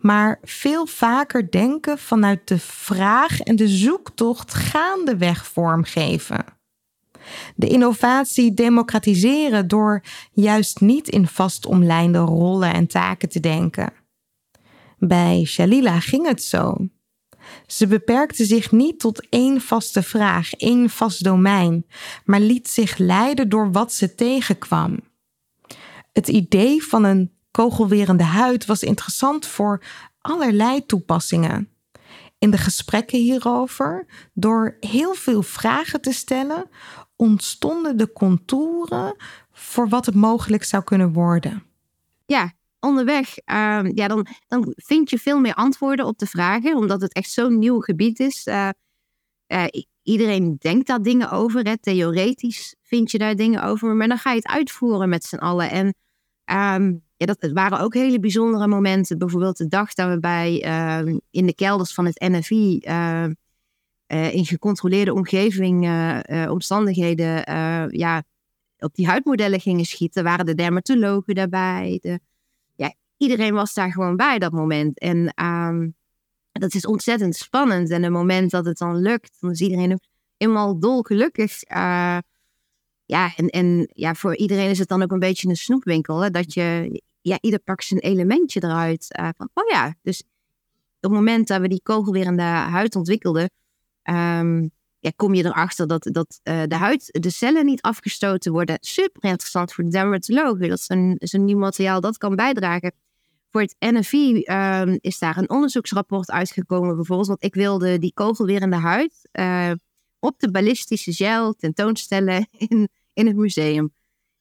[0.00, 6.44] maar veel vaker denken vanuit de vraag en de zoektocht gaandeweg vormgeven.
[7.56, 13.92] De innovatie democratiseren door juist niet in vast omlijnde rollen en taken te denken.
[14.98, 16.76] Bij Shalila ging het zo.
[17.66, 21.86] Ze beperkte zich niet tot één vaste vraag, één vast domein,
[22.24, 25.00] maar liet zich leiden door wat ze tegenkwam.
[26.12, 29.82] Het idee van een kogelwerende huid was interessant voor
[30.20, 31.68] allerlei toepassingen.
[32.38, 36.68] In de gesprekken hierover, door heel veel vragen te stellen,
[37.16, 39.16] ontstonden de contouren
[39.52, 41.62] voor wat het mogelijk zou kunnen worden.
[42.26, 47.00] Ja, onderweg, uh, ja, dan, dan vind je veel meer antwoorden op de vragen, omdat
[47.00, 48.46] het echt zo'n nieuw gebied is.
[48.46, 48.68] Uh,
[49.46, 49.64] uh,
[50.02, 54.36] iedereen denkt daar dingen over, theoretisch vind je daar dingen over, maar dan ga je
[54.36, 55.70] het uitvoeren met z'n allen.
[55.70, 55.94] En
[56.82, 59.18] um, ja, dat waren ook hele bijzondere momenten.
[59.18, 63.24] Bijvoorbeeld de dag dat we bij, uh, in de kelders van het NFI uh,
[64.08, 67.28] uh, in gecontroleerde omgeving, eh, eh, omstandigheden,
[67.98, 68.22] ja,
[68.78, 71.98] op die huidmodellen gingen schieten, waren de dermatologen daarbij.
[72.02, 72.20] De,
[72.74, 74.98] ja, iedereen was daar gewoon bij dat moment.
[74.98, 75.94] En um,
[76.52, 77.90] dat is ontzettend spannend.
[77.90, 80.04] En het moment dat het dan lukt, dan is iedereen ook
[80.36, 81.60] helemaal dolgelukkig.
[83.04, 86.20] ja, en, en ja, voor iedereen is het dan ook een beetje een snoepwinkel.
[86.20, 86.30] Hè?
[86.30, 89.18] Dat je, ja, ieder pakt zijn elementje eruit.
[89.20, 90.22] Uh, van, oh ja, dus
[91.00, 93.50] op het moment dat we die kogel weer in de huid ontwikkelden,
[94.02, 98.78] um, ja, kom je erachter dat, dat uh, de huid, de cellen niet afgestoten worden.
[98.80, 100.68] Super interessant voor de dermatologen.
[100.68, 100.78] Dat
[101.18, 102.92] is een, nieuw materiaal dat kan bijdragen.
[103.50, 107.28] Voor het NFI ehm, is daar een onderzoeksrapport uitgekomen, bijvoorbeeld.
[107.28, 109.72] Want ik wilde die kogel weer in de huid uh,
[110.18, 113.92] op de ballistische gel tentoonstellen in, in het museum.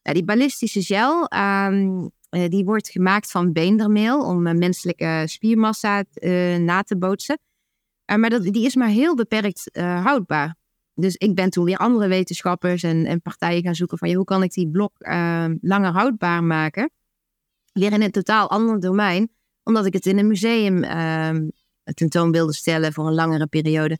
[0.01, 6.03] Ja, die ballistische gel, um, uh, die wordt gemaakt van beendermeel om uh, menselijke spiermassa
[6.13, 7.39] uh, na te bootsen.
[8.05, 10.55] maar dat, die is maar heel beperkt houdbaar.
[10.93, 14.43] Dus ik ben toen weer andere wetenschappers en, en partijen gaan zoeken van hoe kan
[14.43, 14.91] ik die blok
[15.61, 16.91] langer houdbaar maken.
[17.73, 19.31] Weer in een totaal ander domein,
[19.63, 21.47] omdat ik het in een museum ehm,
[21.93, 23.97] tentoon wilde stellen voor een langere periode.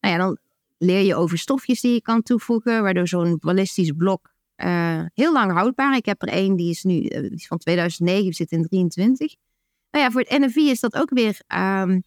[0.00, 0.38] Nou ja, dan
[0.78, 4.30] leer je over stofjes die je kan toevoegen, waardoor zo'n ballistisch blok
[4.64, 5.96] uh, heel lang houdbaar.
[5.96, 9.34] Ik heb er één, die is nu uh, die is van 2009, zit in 23.
[9.90, 12.02] Nou ja, voor het NFI is dat ook weer um,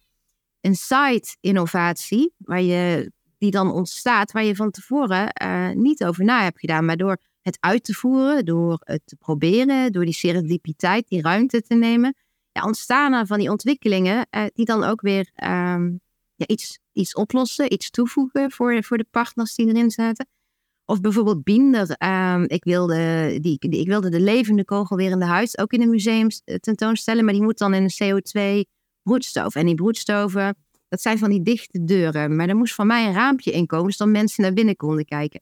[0.60, 6.42] een site-innovatie, waar je, die dan ontstaat, waar je van tevoren uh, niet over na
[6.42, 6.84] hebt gedaan.
[6.84, 11.62] Maar door het uit te voeren, door het te proberen, door die serendipiteit, die ruimte
[11.62, 12.14] te nemen,
[12.52, 16.00] ja, ontstaan er van die ontwikkelingen die dan ook weer um,
[16.34, 20.26] ja, iets, iets oplossen, iets toevoegen voor, voor de partners die erin zaten.
[20.92, 21.90] Of bijvoorbeeld Binder.
[21.90, 25.80] Ehm, ik, wilde die, ik wilde de levende kogel weer in de huis ook in
[25.80, 27.24] een museum eh, tentoonstellen.
[27.24, 28.68] Maar die moet dan in een CO2
[29.02, 29.54] broedstoof.
[29.54, 30.56] En die broedstoven,
[30.88, 32.36] dat zijn van die dichte deuren.
[32.36, 35.40] Maar er moest van mij een raampje in komen, zodat mensen naar binnen konden kijken.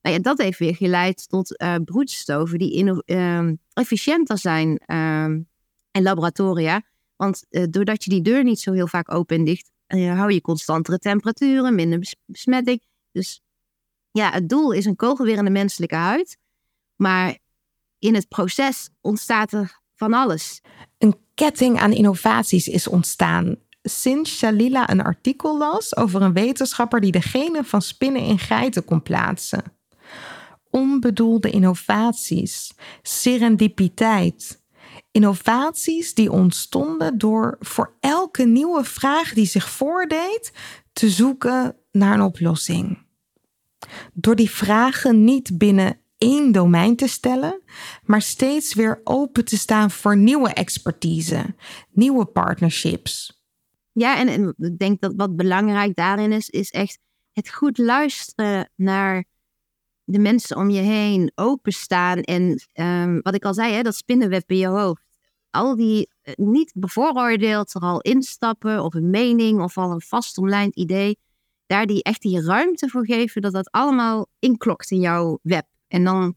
[0.00, 5.40] Nou ja, dat heeft weer geleid tot uh, broedstoven die uh, efficiënter zijn ehm,
[5.90, 6.82] in laboratoria.
[7.16, 10.40] Want uh, doordat je die deur niet zo heel vaak open en dicht, hou je
[10.40, 12.82] constantere temperaturen, minder besmetting.
[13.12, 13.40] Dus
[14.16, 16.38] ja, het doel is een kogel weer in de menselijke huid.
[16.96, 17.38] Maar
[17.98, 20.60] in het proces ontstaat er van alles.
[20.98, 27.12] Een ketting aan innovaties is ontstaan sinds Shalila een artikel las over een wetenschapper die
[27.12, 29.62] de genen van spinnen in geiten kon plaatsen.
[30.70, 34.62] onbedoelde innovaties, serendipiteit.
[35.10, 40.52] Innovaties die ontstonden door voor elke nieuwe vraag die zich voordeed
[40.92, 43.05] te zoeken naar een oplossing.
[44.12, 47.62] Door die vragen niet binnen één domein te stellen,
[48.04, 51.54] maar steeds weer open te staan voor nieuwe expertise,
[51.90, 53.42] nieuwe partnerships.
[53.92, 56.98] Ja, en, ik denk dat wat belangrijk daarin is, is echt
[57.32, 59.24] het goed luisteren naar
[60.04, 64.50] de mensen om je heen, openstaan en um, wat ik al zei, hè, dat spinnenweb
[64.50, 65.02] in je hoofd.
[65.50, 70.74] Al die uh, niet bevooroordeeld er al instappen of een mening of al een vastomlijnd
[70.74, 71.18] idee,
[71.66, 75.66] daar die echt die ruimte voor geven dat dat allemaal inklokt in jouw web.
[75.88, 76.34] En dan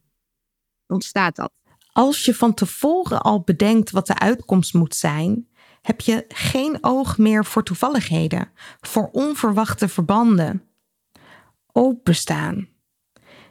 [0.88, 1.52] ontstaat dat.
[1.92, 5.48] Als je van tevoren al bedenkt wat de uitkomst moet zijn,
[5.82, 10.64] heb je geen oog meer voor toevalligheden, voor onverwachte verbanden.
[11.72, 12.68] Openstaan.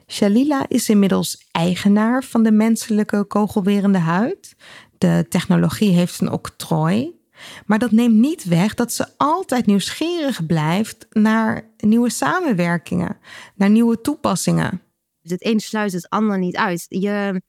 [0.07, 4.55] Shalila is inmiddels eigenaar van de menselijke kogelwerende huid.
[4.97, 7.18] De technologie heeft een octrooi.
[7.65, 13.17] Maar dat neemt niet weg dat ze altijd nieuwsgierig blijft naar nieuwe samenwerkingen,
[13.55, 14.81] naar nieuwe toepassingen.
[15.21, 16.85] Dus het een sluit het ander niet uit.
[16.87, 17.41] Je,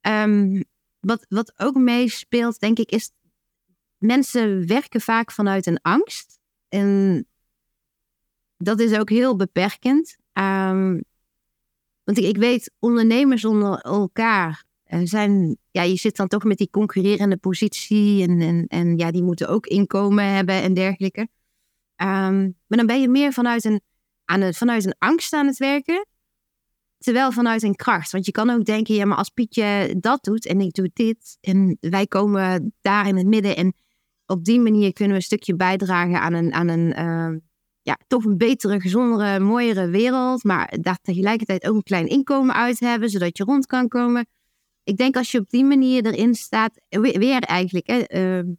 [0.00, 0.64] um,
[1.00, 3.10] wat, wat ook meespeelt, denk ik, is
[3.98, 6.38] mensen werken vaak vanuit een angst.
[6.68, 7.26] En
[8.56, 10.16] dat is ook heel beperkend.
[10.32, 11.04] Um,
[12.04, 14.64] want ik, ik, weet, ondernemers onder elkaar
[15.02, 19.22] zijn, ja, je zit dan toch met die concurrerende positie en, en, en ja, die
[19.22, 21.20] moeten ook inkomen hebben en dergelijke.
[21.20, 23.80] Um, maar dan ben je meer vanuit een,
[24.24, 26.06] aan vanuit een angst aan het werken
[27.02, 28.12] Terwijl vanuit een kracht.
[28.12, 31.38] Want je kan ook denken, ja, maar als Pietje dat doet en ik doe dit.
[31.40, 33.56] En wij komen daar in het midden.
[33.56, 33.74] En
[34.26, 37.38] op die manier kunnen we een stukje bijdragen aan een, aan een uh,
[37.82, 40.44] ja, toch een betere, gezondere, mooiere wereld.
[40.44, 44.26] Maar daar tegelijkertijd ook een klein inkomen uit hebben, zodat je rond kan komen.
[44.84, 48.52] Ik denk als je op die manier erin staat, weer, eigenlijk, hè, uh,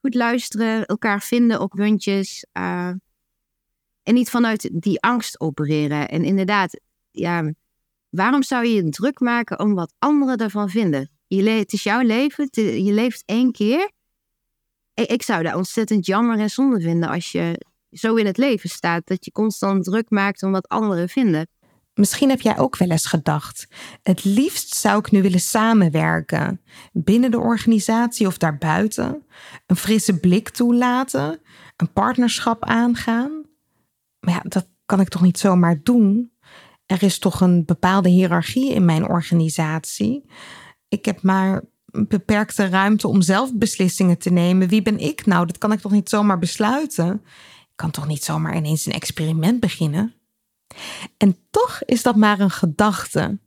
[0.00, 2.46] goed luisteren, elkaar vinden op rondjes.
[2.52, 2.92] Uh,
[4.02, 6.08] en niet vanuit die angst opereren.
[6.08, 7.52] En inderdaad, ja,
[8.10, 11.10] Waarom zou je je druk maken om wat anderen ervan vinden?
[11.26, 12.48] Je het is jouw leven,
[12.84, 13.90] je leeft één keer.
[14.94, 19.06] Ik zou dat ontzettend jammer en zonde vinden als je zo in het leven staat,
[19.06, 21.48] dat je constant druk maakt om wat anderen vinden.
[21.94, 23.68] Misschien heb jij ook wel eens gedacht:
[24.02, 26.60] het liefst zou ik nu willen samenwerken,
[26.92, 29.26] binnen de organisatie of daarbuiten,
[29.66, 31.40] een frisse blik toelaten,
[31.76, 33.44] een partnerschap aangaan.
[34.20, 36.32] Maar ja, dat kan ik toch niet zomaar doen?
[36.90, 40.24] er is toch een bepaalde hiërarchie in mijn organisatie.
[40.88, 44.68] Ik heb maar een beperkte ruimte om zelf beslissingen te nemen.
[44.68, 45.46] Wie ben ik nou?
[45.46, 47.12] Dat kan ik toch niet zomaar besluiten?
[47.60, 50.14] Ik kan toch niet zomaar ineens een experiment beginnen?
[51.16, 53.38] En toch is dat maar een gedachte.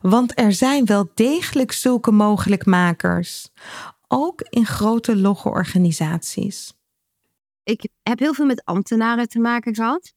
[0.00, 3.48] Want er zijn wel degelijk zulke mogelijkmakers,
[4.08, 6.72] ook in grote logge organisaties.
[7.62, 10.14] Ik heb heel veel met ambtenaren te maken gehad.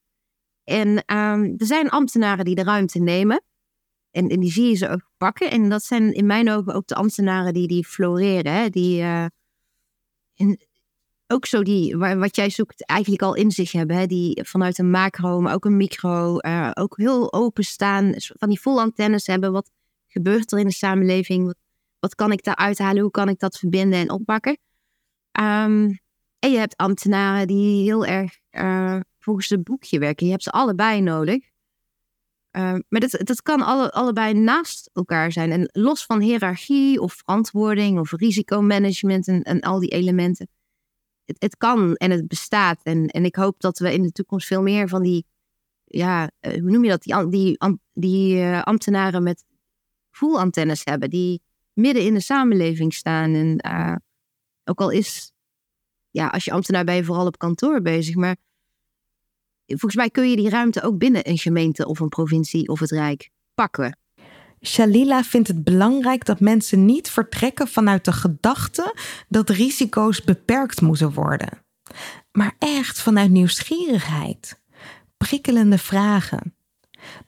[0.63, 3.41] En um, er zijn ambtenaren die de ruimte nemen.
[4.11, 5.51] En, die zie je ze ook pakken.
[5.51, 8.53] En dat zijn in mijn ogen ook de ambtenaren die, die floreren.
[8.53, 8.69] Hè?
[8.69, 9.25] Die uh,
[11.27, 13.95] ook zo die, wat jij zoekt, eigenlijk al in zich hebben.
[13.95, 14.05] Hè?
[14.05, 18.13] Die vanuit een macro, maar ook een micro, uh, ook heel openstaan.
[18.17, 19.51] Van die vol antennes hebben.
[19.51, 19.71] Wat
[20.07, 21.45] gebeurt er in de samenleving?
[21.45, 21.57] Wat,
[21.99, 23.01] wat kan ik daar uithalen?
[23.01, 24.57] Hoe kan ik dat verbinden en oppakken?
[25.39, 25.99] Um,
[26.39, 30.25] en je hebt ambtenaren die heel erg uh, volgens het boekje werken.
[30.25, 31.43] Je hebt ze allebei nodig.
[32.51, 35.51] Uh, maar dat, dat kan alle, allebei naast elkaar zijn.
[35.51, 40.47] En los van hiërarchie of verantwoording of risicomanagement en, en al die elementen.
[41.27, 42.79] Het, het kan en het bestaat.
[42.83, 45.25] En, en ik hoop dat we in de toekomst veel meer van die,
[45.83, 47.03] ja, uh, hoe noem je dat?
[47.03, 47.57] Die, die,
[47.93, 49.45] die uh, ambtenaren met
[50.11, 51.09] voelantennes hebben.
[51.09, 51.41] Die
[51.73, 53.33] midden in de samenleving staan.
[53.33, 53.61] En
[54.63, 55.31] ook al is,
[56.09, 58.15] ja, als je ambtenaar ben je vooral op kantoor bezig.
[58.15, 58.35] Maar
[59.65, 62.91] volgens mij kun je die ruimte ook binnen een gemeente of een provincie of het
[62.91, 63.97] Rijk pakken.
[64.61, 68.95] Shalila vindt het belangrijk dat mensen niet vertrekken vanuit de gedachte
[69.29, 71.65] dat risico's beperkt moeten worden,
[72.31, 74.61] maar echt vanuit nieuwsgierigheid,
[75.17, 76.55] prikkelende vragen.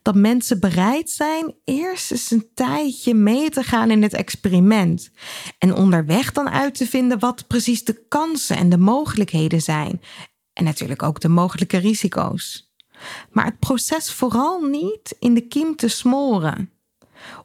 [0.02, 5.12] Dat mensen bereid zijn eerst eens een tijdje mee te gaan in het experiment
[5.58, 10.02] en onderweg dan uit te vinden wat precies de kansen en de mogelijkheden zijn
[10.54, 12.74] en natuurlijk ook de mogelijke risico's.
[13.32, 16.79] Maar het proces vooral niet in de kiem te smoren.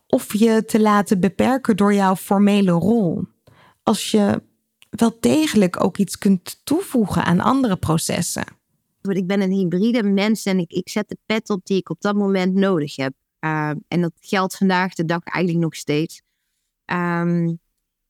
[0.06, 3.24] Of je te laten beperken door jouw formele rol.
[3.82, 4.42] Als je
[4.90, 8.44] wel degelijk ook iets kunt toevoegen aan andere processen.
[9.02, 12.00] Ik ben een hybride mens en ik, ik zet de pet op die ik op
[12.00, 13.12] dat moment nodig heb.
[13.40, 16.22] Uh, en dat geldt vandaag de dag eigenlijk nog steeds.
[16.92, 17.58] Um,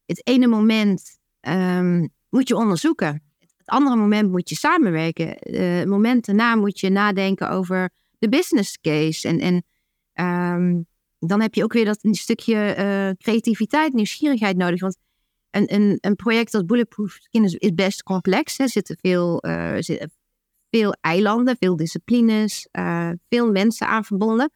[0.05, 3.23] het ene moment um, moet je onderzoeken.
[3.39, 5.53] Het andere moment moet je samenwerken.
[5.55, 7.89] Uh, het moment daarna moet je nadenken over
[8.19, 9.27] de business case.
[9.27, 9.63] En,
[10.13, 10.87] en
[11.19, 14.81] dan heb je ook weer dat stukje uh, creativiteit, nieuwsgierigheid nodig.
[14.81, 14.97] Want
[15.51, 18.59] een, een, een project als Bulletproof is, is best complex.
[18.59, 19.43] Er zitten veel,
[19.79, 20.11] zitten
[20.69, 24.51] veel eilanden, veel disciplines, uh, veel mensen aan verbonden.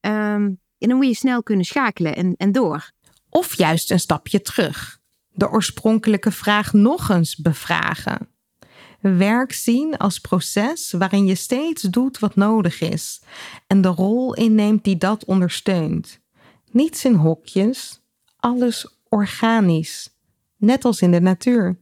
[0.00, 2.90] Um, en dan moet je snel kunnen schakelen en, en door.
[3.28, 4.98] Of juist een stapje terug.
[5.28, 8.28] De oorspronkelijke vraag nog eens bevragen.
[9.00, 13.22] Werk zien als proces waarin je steeds doet wat nodig is
[13.66, 16.20] en de rol inneemt die dat ondersteunt.
[16.70, 18.00] Niets in hokjes,
[18.36, 20.10] alles organisch,
[20.56, 21.78] net als in de natuur.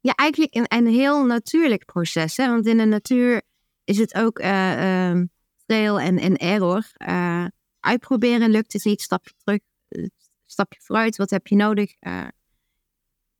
[0.00, 2.36] Ja, eigenlijk een, een heel natuurlijk proces.
[2.36, 2.48] Hè?
[2.48, 3.42] Want in de natuur
[3.84, 5.20] is het ook uh,
[5.66, 6.86] trail en, en error.
[7.08, 7.46] Uh,
[7.80, 9.60] uitproberen, lukt het niet, stapje terug,
[10.46, 11.16] stapje vooruit.
[11.16, 11.94] Wat heb je nodig?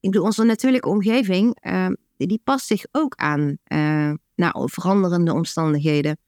[0.01, 1.57] ik bedoel, onze natuurlijke omgeving
[2.27, 6.19] die past zich ook aan uh, naar veranderende omstandigheden.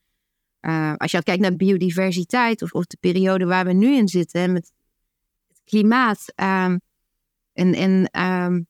[0.61, 4.53] Uh, als je kijkt naar biodiversiteit of, of, de periode waar we nu in zitten
[4.53, 4.71] met
[5.47, 6.33] het klimaat.
[6.35, 6.81] Um,
[7.53, 8.67] en en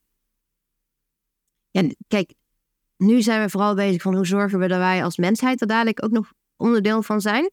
[1.70, 2.34] ja, kijk,
[2.98, 6.04] nu zijn we vooral bezig van hoe zorgen we dat wij als mensheid er dadelijk
[6.04, 7.52] ook nog onderdeel van zijn.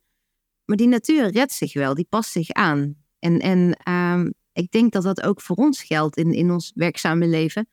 [0.65, 2.95] Maar die natuur redt zich wel, die past zich aan.
[3.19, 7.27] En, en um, ik denk dat dat ook voor ons geldt in, in ons werkzame
[7.27, 7.69] leven.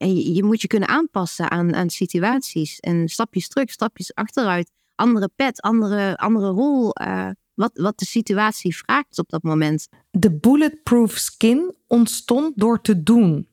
[0.00, 2.78] En je, moet je kunnen aanpassen aan, aan situaties.
[2.78, 4.70] En stapjes terug, stapjes achteruit.
[4.94, 6.92] Andere pet, andere, andere rol.
[7.00, 9.88] Uh, wat, wat de situatie vraagt op dat moment.
[10.10, 13.48] De bulletproof skin ontstond door te doen.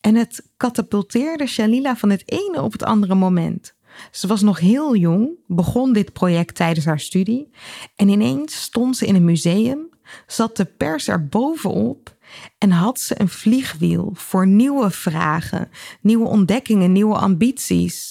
[0.00, 3.74] En het katapulteerde Shalila van het ene op het andere moment.
[4.10, 7.50] Ze was nog heel jong, begon dit project tijdens haar studie.
[7.96, 9.88] En ineens stond ze in een museum,
[10.26, 12.13] zat de pers er bovenop
[12.58, 15.70] en had ze een vliegwiel voor nieuwe vragen,
[16.00, 18.10] nieuwe ontdekkingen, nieuwe ambities.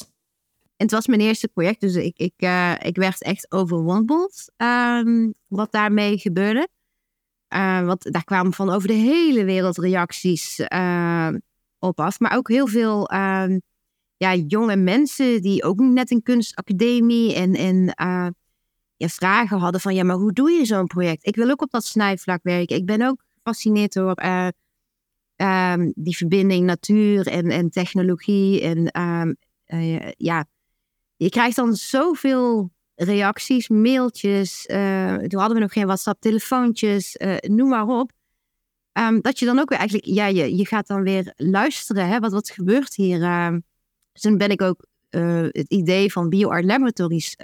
[0.76, 5.34] En het was mijn eerste project, dus ik, ik, uh, ik werd echt overwandeld um,
[5.48, 6.68] wat daarmee gebeurde.
[7.56, 11.30] Uh, want daar kwamen van over de hele wereld reacties uh,
[11.80, 12.20] op af.
[12.20, 13.60] Maar ook heel veel ehm,
[14.18, 17.94] ja, jonge mensen die ook net een kunstacademie en, en
[19.10, 21.26] vragen hadden van ja, maar hoe doe je zo'n project?
[21.28, 22.76] Ik wil ook op dat snijvlak werken.
[22.76, 24.48] Ik ben ook gefascineerd door uh,
[25.36, 28.62] um, die verbinding natuur en, en technologie.
[28.62, 29.36] En um,
[29.68, 30.46] uh, ja,
[31.16, 34.68] je krijgt dan zoveel reacties, mailtjes.
[34.68, 38.12] Uh, toen hadden we nog geen WhatsApp, telefoontjes, noem maar op.
[39.00, 42.20] Um, dat je dan ook weer eigenlijk, ja, je, je gaat dan weer luisteren, hè,
[42.20, 43.20] wat, wat gebeurt hier?
[44.12, 44.86] dus toen ben ik ook
[45.52, 47.36] het idee van BioArt Laboratories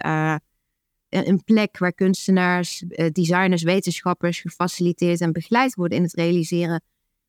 [1.09, 6.81] een plek waar kunstenaars, eh, designers, wetenschappers gefaciliteerd en begeleid worden in het realiseren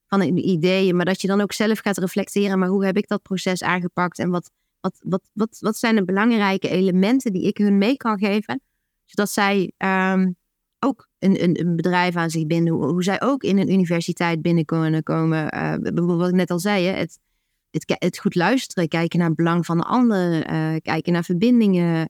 [0.07, 0.95] van ideeën.
[0.95, 4.19] Maar dat je dan ook zelf gaat reflecteren, maar hoe heb ik dat proces aangepakt
[4.19, 8.19] en wat, wat, wat, wat, wat zijn de belangrijke elementen die ik hun mee kan
[8.19, 8.61] geven,
[9.05, 10.35] zodat zij um,
[10.79, 14.65] ook een, een, een, bedrijf aan zich binden, hoe, zij ook in een universiteit binnen
[14.65, 15.55] kunnen komen.
[15.55, 17.19] Uh, wat ik net al zei, het,
[17.69, 20.41] het, het, goed luisteren, kijken naar het belang van de ander,
[20.81, 22.09] kijken naar verbindingen.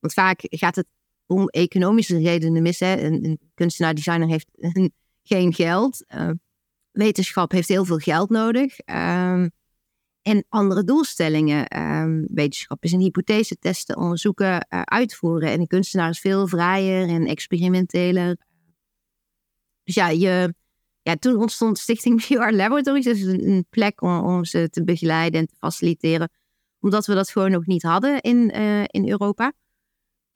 [0.00, 0.86] Want vaak gaat het
[1.26, 2.80] om economische redenen mis.
[2.80, 3.00] Hè?
[3.00, 4.48] Een, een kunstenaar-designer heeft
[5.22, 6.04] geen geld.
[6.14, 6.30] Uh,
[6.90, 8.78] wetenschap heeft heel veel geld nodig.
[8.84, 9.50] Um,
[10.22, 11.82] en andere doelstellingen.
[11.82, 15.50] Um, wetenschap is een hypothese testen, onderzoeken, uh, uitvoeren.
[15.50, 18.36] En een kunstenaar is veel vrijer en experimenteler.
[19.84, 20.54] Dus ja, je,
[21.02, 23.04] ja toen ontstond Stichting VR Laboratories.
[23.04, 26.30] Dus een, plek om, ze te begeleiden en te faciliteren.
[26.80, 29.52] Omdat we dat gewoon nog niet hadden in, uh, in Europa.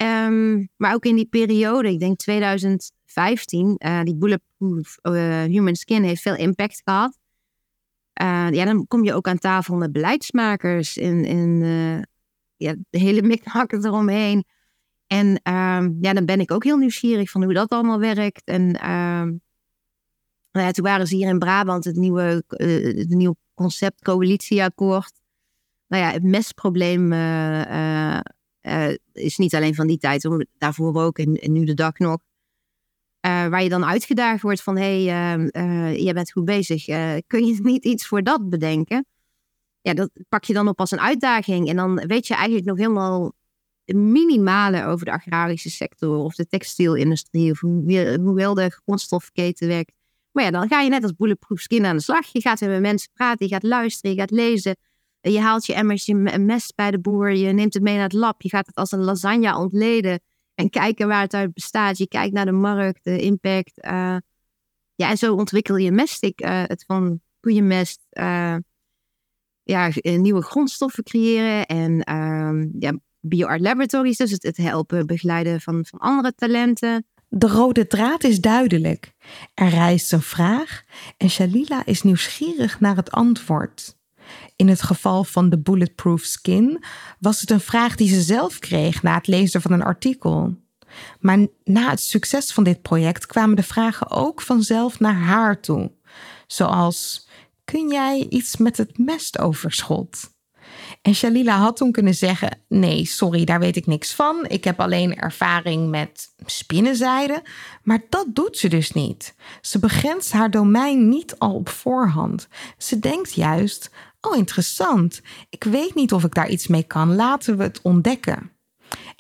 [0.03, 5.77] Um, maar ook in die periode, ik denk 2015, uh, eh, die Bulletproof uh, Human
[5.77, 7.19] Skin heeft veel impact gehad.
[8.23, 11.61] Uh, ja, dan kom je ook aan tafel met beleidsmakers en, en
[12.57, 14.45] ja, de hele mikmak eromheen.
[15.07, 18.45] En um, ja, dan ben ik ook heel nieuwsgierig van hoe dat allemaal werkt.
[18.45, 19.41] En um,
[20.53, 25.21] nou ja, toen waren ze hier in Brabant het nieuwe, het nieuwe concept coalitieakkoord.
[25.87, 27.13] Nou ja, het mesprobleem
[28.63, 32.19] uh, is niet alleen van die tijd, maar daarvoor ook en, nu de dag nog.
[33.27, 36.85] Uh, waar je dan uitgedaagd wordt van, hé, hey, uh, jij bent goed bezig,
[37.27, 39.07] kun je niet iets voor dat bedenken?
[39.81, 41.69] Ja, dat pak je dan op als een uitdaging.
[41.69, 43.33] En dan weet je eigenlijk nog helemaal
[43.85, 49.93] minimale over de agrarische sector of de textielindustrie of hoe, wel de grondstofketen werkt.
[50.33, 52.27] Maar ja, dan ga je net als bulletproof aan de slag.
[52.33, 54.77] Je gaat weer met mensen praten, je gaat luisteren, je gaat lezen.
[55.31, 58.49] Je haalt je mest bij de boer, je neemt het mee naar het lab, je
[58.49, 60.21] gaat het als een lasagne ontleden.
[60.55, 61.99] En kijken waar het uit bestaat.
[61.99, 63.73] Je kijkt naar de markt, de impact.
[63.85, 64.17] Uh,
[64.95, 66.45] ja, en zo ontwikkel je mestik.
[66.45, 68.01] Uh, het van koeienmest.
[68.13, 68.57] Uh,
[69.63, 71.67] ja, nieuwe grondstoffen creëren.
[71.67, 74.17] En um, ja, BioArt Laboratories.
[74.17, 77.07] Dus het, het helpen begeleiden van, van andere talenten.
[77.29, 79.13] De rode draad is duidelijk.
[79.55, 80.83] Er rijst een vraag
[81.17, 83.97] en Shalila is nieuwsgierig naar het antwoord.
[84.63, 86.85] In het geval van de Bulletproof Skin
[87.19, 90.55] was het een vraag die ze zelf kreeg na het lezen van een artikel.
[91.21, 95.91] Maar na het succes van dit project kwamen de vragen ook vanzelf naar haar toe.
[96.47, 97.29] Zoals:
[97.65, 100.31] Kun jij iets met het mestoverschot?
[101.03, 104.45] En Shalila had toen kunnen zeggen: Nee, sorry, daar weet ik niks van.
[104.49, 107.43] Ik heb alleen ervaring met spinnenzijde.
[107.83, 109.35] Maar dat doet ze dus niet.
[109.61, 112.49] Ze begrenst haar domein niet al op voorhand.
[112.79, 113.91] Ze denkt juist:
[114.31, 115.23] Oh, interessant.
[115.49, 117.15] Ik weet niet of ik daar iets mee kan.
[117.15, 118.51] Laten we het ontdekken.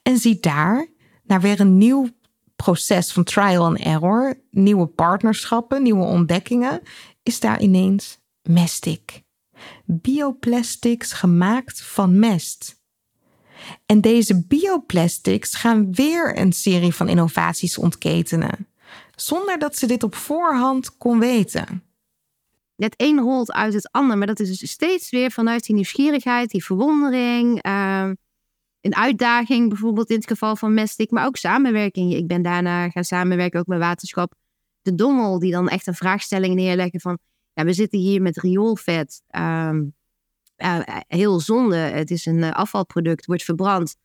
[0.02, 0.88] En zie daar,
[1.24, 2.08] naar weer een nieuw
[2.56, 6.80] proces van trial and error, nieuwe partnerschappen, nieuwe ontdekkingen,
[7.22, 9.22] is daar ineens Mestic.
[9.84, 12.80] Bioplastics gemaakt van mest.
[13.86, 18.68] En deze bioplastics gaan weer een serie van innovaties ontketenen,
[19.14, 21.82] zonder dat ze dit op voorhand kon weten.
[22.82, 26.50] Het een rolt uit het ander, maar dat is dus steeds weer vanuit die nieuwsgierigheid,
[26.50, 28.10] die verwondering, uh,
[28.80, 32.14] een uitdaging, bijvoorbeeld in het geval van Mestic, maar ook samenwerking.
[32.14, 34.34] Ik ben daarna gaan samenwerken ook met Waterschap
[34.82, 37.18] De Dommel, die dan echt een vraagstelling neerleggen van,
[37.52, 39.70] ja, we zitten hier met rioolvet, uh,
[41.06, 43.96] heel zonde, het is een eh, afvalproduct, wordt verbrand.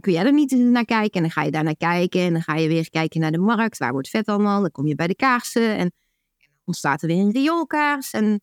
[0.00, 1.14] Kun jij er niet naar kijken?
[1.14, 3.38] En dan ga je daar naar kijken en dan ga je weer kijken naar de
[3.38, 3.78] markt.
[3.78, 4.60] Waar wordt vet allemaal?
[4.60, 5.92] Dan kom je bij de kaarsen en
[6.68, 8.10] ontstaat er weer een rioolkaars.
[8.10, 8.40] En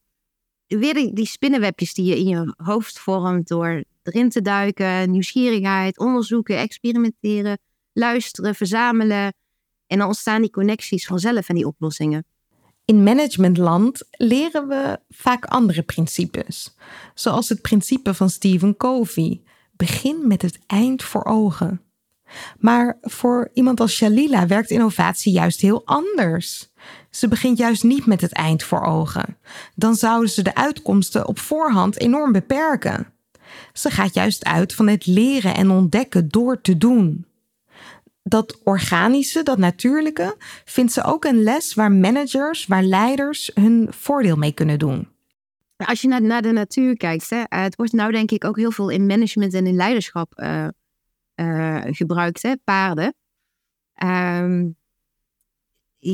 [0.67, 6.57] weer die, spinnenwebjes die je in je hoofd vormt door erin te duiken, nieuwsgierigheid, onderzoeken,
[6.57, 7.59] experimenteren,
[7.93, 9.33] luisteren, verzamelen.
[9.87, 12.25] En dan ontstaan die connecties vanzelf en die oplossingen.
[12.85, 16.75] In managementland leren we vaak andere principes,
[17.13, 21.81] zoals het principe van Stephen Covey: begin met het eind voor ogen.
[22.59, 26.71] Maar voor iemand als Shalila werkt innovatie juist heel anders.
[27.15, 29.37] Ze begint juist niet met het eind voor ogen.
[29.75, 33.13] Dan zouden ze de uitkomsten op voorhand enorm beperken.
[33.73, 37.25] Ze gaat juist uit van het leren en ontdekken door te doen.
[38.23, 40.35] Dat organische, dat natuurlijke,
[40.65, 45.07] vindt ze ook een les waar managers, waar leiders hun voordeel mee kunnen doen.
[45.77, 48.89] Als je naar, de natuur kijkt, hè, het wordt nou denk ik ook heel veel
[48.89, 50.67] in management en in leiderschap uh,
[51.35, 53.15] uh, gebruikt, hè, paarden.
[54.03, 54.75] Um,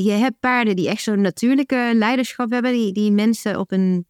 [0.00, 4.06] je hebt paarden die echt zo'n natuurlijke leiderschap hebben, die, die mensen op een,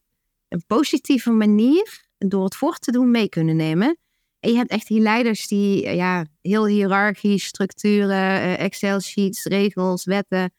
[0.66, 3.98] positieve manier door het voort te doen mee kunnen nemen.
[4.40, 10.52] En je hebt echt die leiders die ja, heel hiërarchisch, structuren, eh, Excel-sheets, regels, wetten.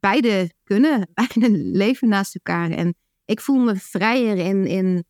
[0.00, 2.70] Beide kunnen, beide leven naast elkaar.
[2.70, 5.04] En ik voel me vrijer in, in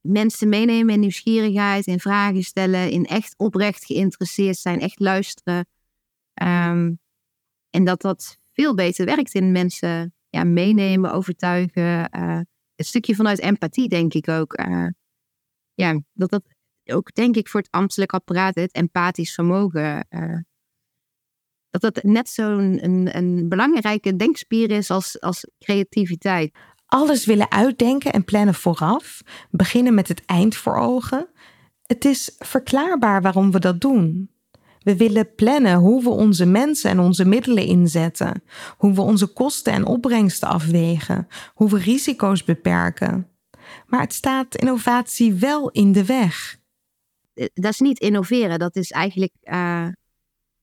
[0.00, 5.66] mensen meenemen in nieuwsgierigheid, in vragen stellen, in echt oprecht geïnteresseerd zijn, echt luisteren.
[6.42, 7.00] Um,
[7.70, 12.08] en dat dat veel beter werkt in mensen ja, meenemen, overtuigen.
[12.76, 14.58] Een stukje vanuit empathie, denk ik ook.
[14.58, 14.86] Uh,
[15.74, 16.42] ja, dat dat
[16.84, 20.06] ook, denk ik, voor het ambtelijk apparaat, het empathisch vermogen.
[20.10, 20.38] Uh,
[21.70, 26.58] dat dat net zo'n een, een belangrijke denkspier is als, als creativiteit.
[26.86, 31.28] Alles willen uitdenken en plannen vooraf, beginnen met het eind voor ogen.
[31.82, 34.30] Het is verklaarbaar waarom we dat doen.
[34.80, 38.42] We willen plannen hoe we onze mensen en onze middelen inzetten,
[38.76, 43.28] hoe we onze kosten en opbrengsten afwegen, hoe we risico's beperken.
[43.86, 46.58] Maar het staat innovatie wel in de weg.
[47.34, 49.88] Eh, dat is niet innoveren, dat is eigenlijk uh,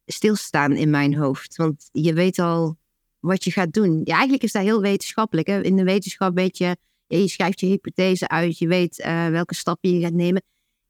[0.05, 1.55] stilstaan in mijn hoofd.
[1.55, 2.77] Want je weet al
[3.19, 4.01] wat je gaat doen.
[4.03, 5.47] Ja, eigenlijk is dat heel wetenschappelijk.
[5.47, 5.61] Hè?
[5.61, 9.93] In de wetenschap weet je, je schrijft je hypothese uit, je weet uh, welke stappen
[9.93, 10.43] je gaat nemen.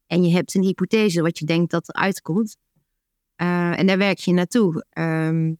[0.06, 2.56] En je hebt een hypothese wat je denkt dat er uitkomt.
[3.40, 4.84] Uh, en daar werk je naartoe.
[4.92, 5.58] Um,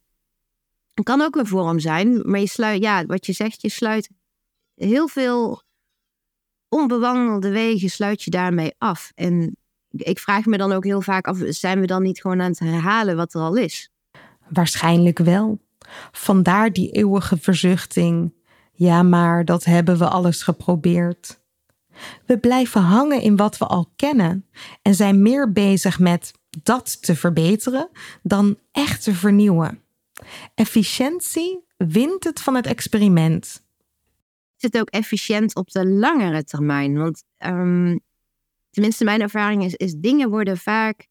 [0.93, 4.09] het kan ook een vorm zijn, maar je sluit, ja, wat je zegt, je sluit
[4.75, 5.63] heel veel
[6.69, 9.11] onbewandelde wegen sluit je daarmee af.
[9.15, 9.57] En
[9.89, 12.59] ik vraag me dan ook heel vaak af, zijn we dan niet gewoon aan het
[12.59, 13.91] herhalen wat er al is?
[14.49, 15.59] Waarschijnlijk wel.
[16.11, 18.33] Vandaar die eeuwige verzuchting.
[18.71, 21.39] Ja, maar dat hebben we alles geprobeerd.
[22.25, 24.45] We blijven hangen in wat we al kennen
[24.81, 26.31] en zijn meer bezig met
[26.63, 27.89] dat te verbeteren
[28.23, 29.83] dan echt te vernieuwen.
[30.55, 33.63] Efficiëntie wint het van het experiment.
[34.57, 36.97] Is het ook efficiënt op de langere termijn?
[36.97, 37.99] Want um,
[38.69, 41.07] tenminste, mijn ervaring is, is dingen worden vaak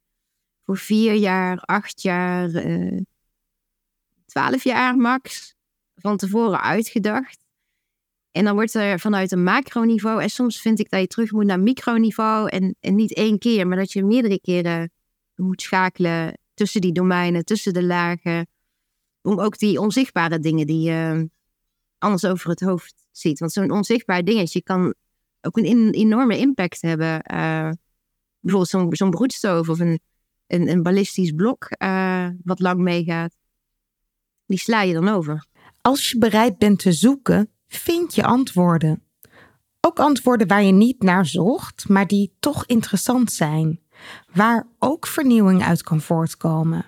[0.64, 3.00] voor vier jaar, acht jaar, uh,
[4.26, 5.54] twaalf jaar max
[5.94, 7.46] van tevoren uitgedacht.
[8.30, 11.46] En dan wordt er vanuit een macroniveau, en soms vind ik dat je terug moet
[11.46, 14.90] naar microniveau en, en niet één keer, maar dat je meerdere keren
[15.42, 18.46] moet schakelen tussen die domeinen, tussen de lagen,
[19.22, 21.30] om ook die onzichtbare dingen die je
[21.98, 23.38] anders over het hoofd ziet.
[23.38, 24.94] Want zo'n onzichtbaar dingetje kan
[25.40, 27.22] ook een enorme impact hebben.
[27.32, 27.70] Uh,
[28.40, 30.00] bijvoorbeeld zo'n broedstoof of een,
[30.46, 33.36] een, ballistisch blok uh, wat lang meegaat.
[34.46, 35.46] Die sla je dan over.
[35.80, 39.02] Als je bereid bent te zoeken, vind je antwoorden.
[39.80, 43.80] Ook antwoorden waar je niet naar zocht, maar die toch interessant zijn.
[44.32, 46.84] Waar ook vernieuwing uit kan voortkomen.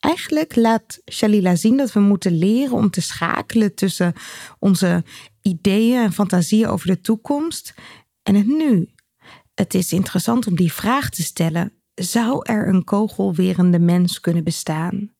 [0.00, 4.12] Eigenlijk laat Shalila zien dat we moeten leren om te schakelen tussen
[4.58, 5.04] onze
[5.42, 7.74] ideeën en fantasieën over de toekomst
[8.22, 8.88] en het nu.
[9.54, 15.12] Het is interessant om die vraag te stellen: zou er een kogelwerende mens kunnen bestaan?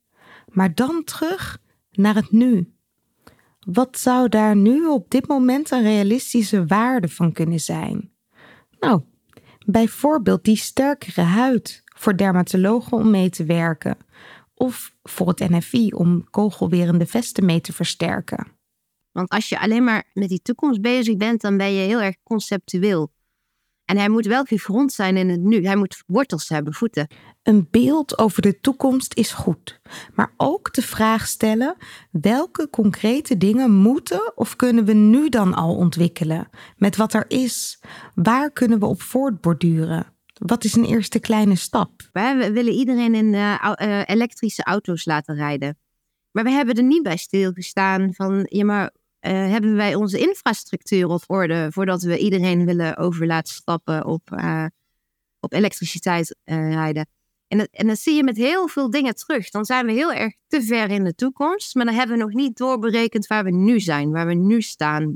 [0.47, 1.59] Maar dan terug
[1.91, 2.73] naar het nu.
[3.61, 8.13] Wat zou daar nu op dit moment een realistische waarde van kunnen zijn?
[8.81, 9.03] Nou,
[9.65, 13.97] bijvoorbeeld die sterkere huid voor dermatologen om mee te werken,
[14.55, 18.47] of voor het NFI om kogelwerende vesten mee te versterken.
[19.13, 22.17] Want als je alleen maar met die toekomst bezig bent, dan ben je heel erg
[22.23, 23.13] conceptueel.
[23.85, 25.67] En hij moet wel gegrond zijn in het nu.
[25.67, 27.09] Hij moet wortels hebben, voeten.
[27.43, 29.81] Een beeld over de toekomst is goed,
[30.15, 31.77] maar ook de vraag stellen:
[32.11, 36.49] welke concrete dingen moeten of kunnen we nu dan al ontwikkelen?
[36.77, 37.81] Met wat er is?
[38.15, 40.13] Waar kunnen we op voortborduren?
[40.39, 41.91] Wat is een eerste kleine stap?
[42.13, 45.79] We willen iedereen in uh, elektrische auto's laten rijden.
[46.31, 48.91] Maar we hebben er niet bij stilgestaan van, ja maar
[49.31, 54.67] hebben wij onze infrastructuur op orde voordat we iedereen willen over laten stappen op, uh,
[55.41, 57.09] op elektriciteit rijden?
[57.49, 59.51] En en dat zie je met heel veel dingen terug.
[59.51, 62.33] Dan zijn we heel erg te ver in de toekomst, maar dan hebben we nog
[62.33, 65.15] niet doorberekend waar we nu zijn, waar we nu staan,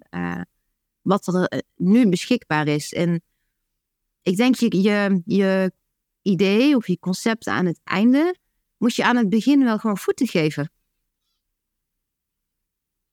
[1.03, 2.93] wat er nu beschikbaar is.
[2.93, 3.23] En
[4.23, 5.73] ik denk je, je, je
[6.23, 8.37] idee of je concept aan het einde
[8.77, 10.71] moet je aan het begin wel gewoon voeten geven.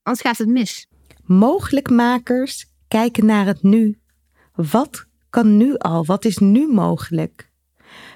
[0.05, 0.87] Anders gaat het mis.
[1.23, 3.99] Mogelijkmakers kijken naar het nu.
[4.53, 6.05] Wat kan nu al?
[6.05, 7.51] Wat is nu mogelijk?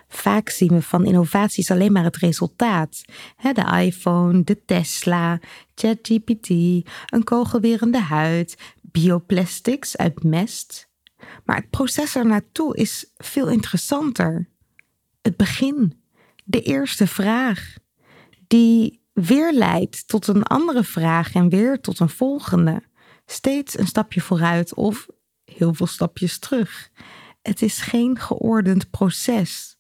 [0.08, 3.02] Vaak zien we van innovaties alleen maar het resultaat.
[3.42, 5.40] De iPhone, de Tesla,
[5.76, 10.90] ChatGPT, een kogelwerende huid, bioplastics uit mest.
[11.46, 14.50] Maar het proces er naartoe is veel interessanter.
[15.22, 16.02] Het begin,
[16.46, 17.74] de eerste vraag,
[18.48, 22.84] die weer leidt tot een andere vraag en weer tot een volgende.
[23.26, 25.08] Steeds een stapje vooruit of
[25.44, 26.90] heel veel stapjes terug.
[27.42, 29.78] Het is geen geordend proces.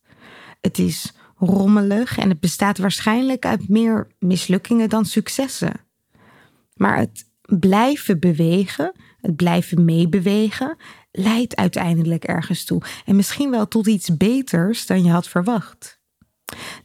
[0.61, 5.73] Het is rommelig en het bestaat waarschijnlijk uit meer mislukkingen dan successen.
[6.73, 7.25] Maar het
[7.59, 10.77] blijven bewegen, het blijven meebewegen,
[11.11, 12.81] leidt uiteindelijk ergens toe.
[13.05, 15.99] En misschien wel tot iets beters dan je had verwacht.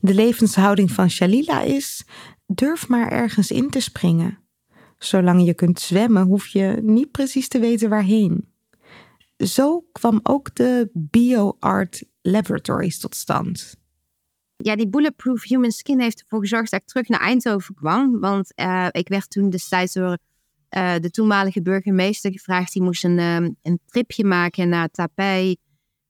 [0.01, 2.05] De levenshouding van Shalila is:
[2.47, 4.39] durf maar ergens in te springen.
[4.99, 8.53] Zolang je kunt zwemmen, hoef je niet precies te weten waarheen.
[9.37, 13.77] Zo kwam ook de BioArt Laboratories tot stand.
[14.57, 18.21] Ja, die Bulletproof Human Skin heeft ervoor gezorgd dat ik terug naar Eindhoven kwam.
[18.21, 20.19] Want uh, ik werd toen destijds door
[20.77, 22.73] uh, de toenmalige burgemeester gevraagd.
[22.73, 25.57] Die moest een, um, een tripje maken naar Tapij.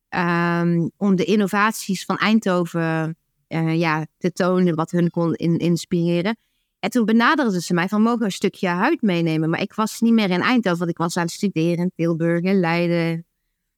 [0.09, 3.17] Um, om de innovaties van Eindhoven
[3.49, 6.37] uh, ja, te tonen, wat hun kon in, inspireren.
[6.79, 9.51] En toen benaderden ze mij van mogen we een stukje huid meenemen.
[9.51, 12.43] Maar ik was niet meer in Eindhoven, want ik was aan het studeren in Tilburg
[12.43, 13.19] en Leiden.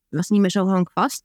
[0.08, 1.24] Ik was niet meer zo vast.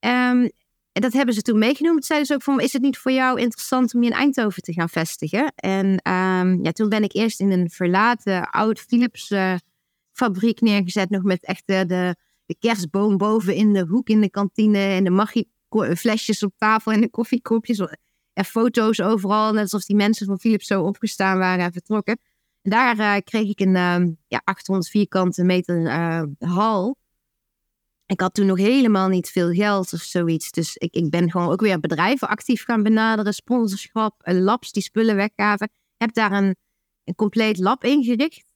[0.00, 0.50] Um,
[0.92, 1.96] en dat hebben ze toen meegenomen.
[1.96, 4.62] Toen zeiden ze ook van, is het niet voor jou interessant om je in Eindhoven
[4.62, 5.52] te gaan vestigen?
[5.54, 9.32] En um, ja, toen ben ik eerst in een verlaten oud Philips
[10.12, 11.10] fabriek neergezet.
[11.10, 11.84] Nog met echt de,
[12.46, 14.78] de, kerstboom boven in de hoek in de kantine.
[14.78, 15.48] En de magie
[15.96, 17.78] flesjes op tafel en de koffiekopjes.
[18.32, 19.52] En foto's overal.
[19.52, 22.18] Net alsof die mensen van Philips zo opgestaan waren en vertrokken.
[22.62, 26.96] En daar uh, kreeg ik een uh, ja, 800 vierkante meter uh, hal.
[28.06, 30.50] Ik had toen nog helemaal niet veel geld of zoiets.
[30.50, 33.34] Dus ik, ik ben gewoon ook weer bedrijven actief gaan benaderen.
[33.34, 35.70] Sponsorschap, labs die spullen weggaven.
[35.96, 36.56] Heb daar een,
[37.04, 38.47] een compleet lab ingericht.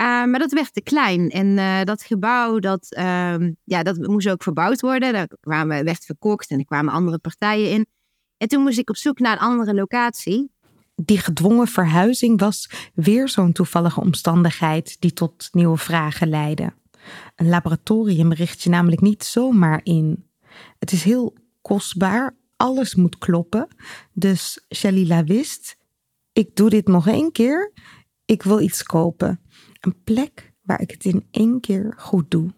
[0.00, 1.30] Uh, maar dat werd te klein.
[1.30, 3.34] En uh, dat gebouw, dat, uh,
[3.64, 5.12] ja, dat moest ook verbouwd worden.
[5.12, 7.86] Daar kwamen, werd verkocht en er kwamen andere partijen in.
[8.36, 10.50] En toen moest ik op zoek naar een andere locatie.
[10.94, 16.72] Die gedwongen verhuizing was weer zo'n toevallige omstandigheid die tot nieuwe vragen leidde.
[17.36, 20.26] Een laboratorium richt je namelijk niet zomaar in.
[20.78, 23.68] Het is heel kostbaar, alles moet kloppen.
[24.12, 25.76] Dus Shalila wist,
[26.32, 27.72] ik doe dit nog één keer.
[28.24, 29.41] Ik wil iets kopen.
[29.82, 32.50] Een plek waar ik het in één keer goed doe.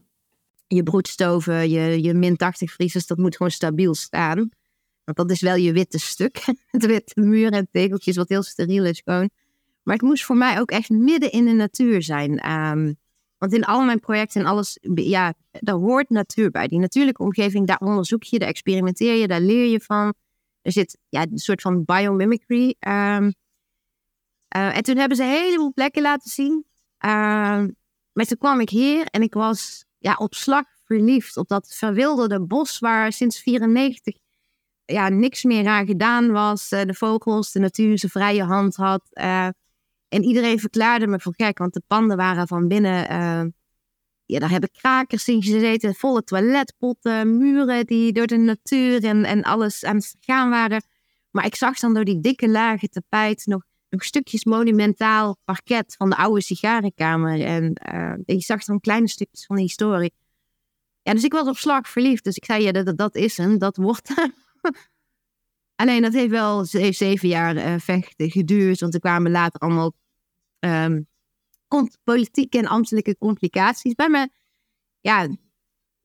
[0.66, 4.50] Je broedstoven, je, je min 80 vriezers, dat moet gewoon stabiel staan.
[5.04, 6.44] Want dat is wel je witte stuk.
[6.70, 9.30] Het witte muren en tegeltjes, wat heel steriel is gewoon.
[9.82, 12.38] Maar het moest voor mij ook echt midden in de natuur zijn.
[12.38, 12.92] Ehm,
[13.38, 16.68] want in al mijn projecten en alles, ja, daar hoort natuur bij.
[16.68, 20.14] Die natuurlijke omgeving, daar onderzoek je, daar experimenteer je, daar leer je van.
[20.62, 22.74] Er zit ja, een soort van biomimicry.
[22.88, 23.32] Um,
[24.48, 26.64] en toen hebben ze een heleboel plekken laten zien.
[27.04, 27.64] Uh,
[28.12, 32.40] maar toen kwam ik hier en ik was ja, op slag verliefd op dat verwilderde
[32.40, 34.16] bos waar sinds 94
[34.84, 36.72] ja, niks meer aan gedaan was.
[36.72, 39.02] Uh, de vogels, de natuur zijn vrije hand had.
[39.12, 39.46] Uh,
[40.08, 43.12] en iedereen verklaarde me voor gek, want de panden waren van binnen.
[43.12, 43.50] Uh,
[44.26, 49.42] ja, daar hebben krakers in gezeten, volle toiletpotten, muren die door de natuur en, en
[49.42, 50.82] alles aan het gaan waren.
[51.30, 53.62] Maar ik zag dan door die dikke lagen tapijt nog,
[53.94, 57.40] nog stukjes monumentaal parket van de oude sigarenkamer.
[57.40, 60.12] En uh, ik zag dan kleine stukjes van de historie.
[61.02, 62.24] Ja, dus ik was op slag verliefd.
[62.24, 64.12] Dus ik zei, ja, dat, dat is hem, dat wordt
[65.76, 68.80] Alleen dat heeft wel zeven jaar uh, vechten geduurd.
[68.80, 69.94] Want er kwamen later allemaal
[70.58, 71.06] um,
[72.04, 73.94] politieke en ambtelijke complicaties.
[73.94, 74.28] Bij me,
[75.00, 75.20] ja,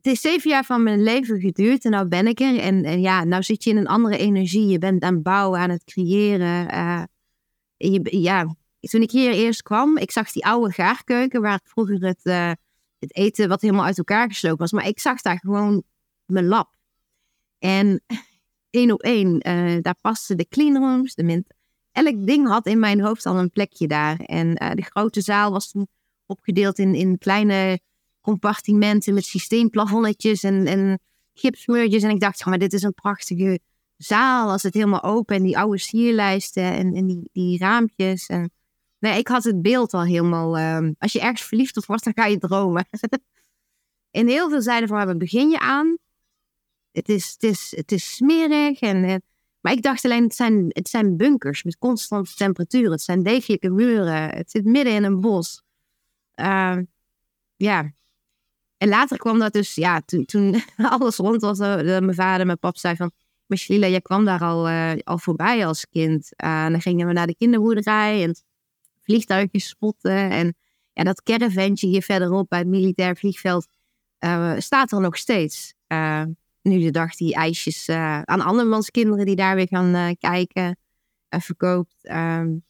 [0.02, 2.60] het is zeven jaar van mijn leven geduurd en nou ben ik er.
[2.60, 4.68] En, en ja, nou zit je in een andere energie.
[4.68, 6.74] Je bent aan het bouwen, aan het creëren.
[6.74, 7.04] Uh,
[8.03, 12.51] ja, toen ik hier eerst kwam, ik zag die oude gaarkeuken waar vroeger het, uh,
[12.99, 14.71] het eten wat helemaal uit elkaar geslopen was.
[14.71, 15.84] Maar ik zag daar gewoon
[16.25, 16.75] mijn lab.
[17.59, 18.03] En
[18.69, 21.47] één op één, uh, daar pasten de cleanrooms, de mint.
[21.91, 24.19] Elk ding had in mijn hoofd al een plekje daar.
[24.19, 25.88] En uh, de grote zaal was toen
[26.25, 27.80] opgedeeld in, in kleine
[28.21, 30.99] compartimenten met systeemplafonnetjes en, en
[31.34, 32.03] gipsmuurtjes.
[32.03, 33.59] En ik dacht, maar dit is een prachtige
[34.00, 38.26] zaal als het helemaal open en die oude sierlijsten en, en die, die raampjes.
[38.26, 38.52] En,
[39.00, 40.58] nee, ik had het beeld al helemaal.
[40.58, 42.88] Uh, als je ergens verliefd op wordt, dan ga je dromen.
[44.12, 45.97] en heel veel zeiden van, begin je aan?
[46.91, 48.80] Het is, het is, het is smerig.
[48.80, 49.24] En, en,
[49.62, 52.91] maar ik dacht alleen, het zijn, het zijn bunkers met constante temperatuur.
[52.91, 54.30] Het zijn degelijke muren.
[54.30, 55.64] Het zit midden in een bos.
[56.36, 56.78] Uh,
[57.56, 57.91] ja.
[58.78, 62.60] En later kwam dat dus, ja, toen, toen alles rond was, uh, mijn vader, mijn
[62.60, 63.12] pap zei van,
[63.50, 66.30] Lila, jij kwam daar al, uh, al voorbij als kind.
[66.43, 68.36] Uh, en dan gingen we naar de kinderboerderij en
[69.02, 70.30] vliegtuigjes spotten.
[70.30, 70.56] En
[70.93, 73.68] ja, dat caravantje hier verderop bij het militair vliegveld
[74.20, 75.74] uh, staat er nog steeds.
[76.62, 77.89] Nu de dag die ijsjes
[78.24, 80.78] aan andermans kinderen die daar weer gaan kijken
[81.30, 81.95] en verkoopt.
[82.12, 82.66] Um,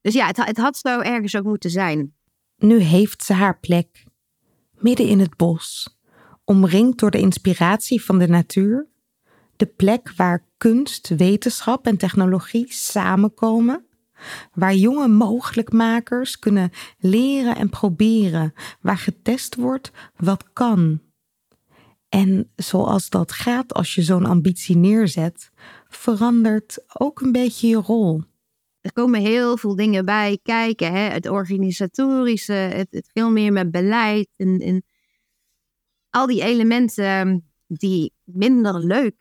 [0.00, 2.14] dus ja, het, het had zo ergens ook moeten zijn.
[2.56, 4.04] Nu heeft ze haar plek,
[4.72, 5.98] midden in het bos,
[6.44, 8.86] omringd door de inspiratie van de natuur.
[9.58, 13.86] De plek waar kunst, wetenschap en technologie samenkomen.
[14.54, 18.52] Waar jonge mogelijkmakers kunnen leren en proberen.
[18.80, 21.00] Waar getest wordt wat kan
[22.08, 25.50] en zoals dat gaat als je zo'n ambitie neerzet,
[25.88, 28.22] verandert ook een beetje je rol.
[28.80, 30.92] Er komen heel veel dingen bij kijken.
[30.92, 30.98] Hè?
[30.98, 34.28] Het organisatorische, het, het veel meer met beleid.
[34.36, 34.84] En, en
[36.10, 39.14] al die elementen ehm, die minder leuk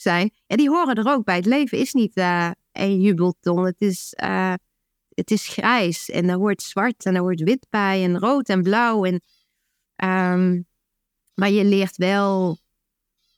[0.00, 0.30] zijn.
[0.46, 1.36] En die horen er ook bij.
[1.36, 3.64] Het leven is niet uh, een jubelton.
[3.64, 4.54] Het is, uh,
[5.14, 6.10] het is grijs.
[6.10, 8.04] En er hoort zwart en er hoort wit bij.
[8.04, 9.04] En rood en blauw.
[9.04, 9.20] En
[10.04, 10.66] um,
[11.34, 12.58] maar je leert wel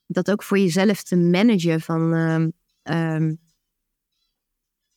[0.07, 2.13] dat ook voor jezelf te managen van
[2.83, 3.39] um,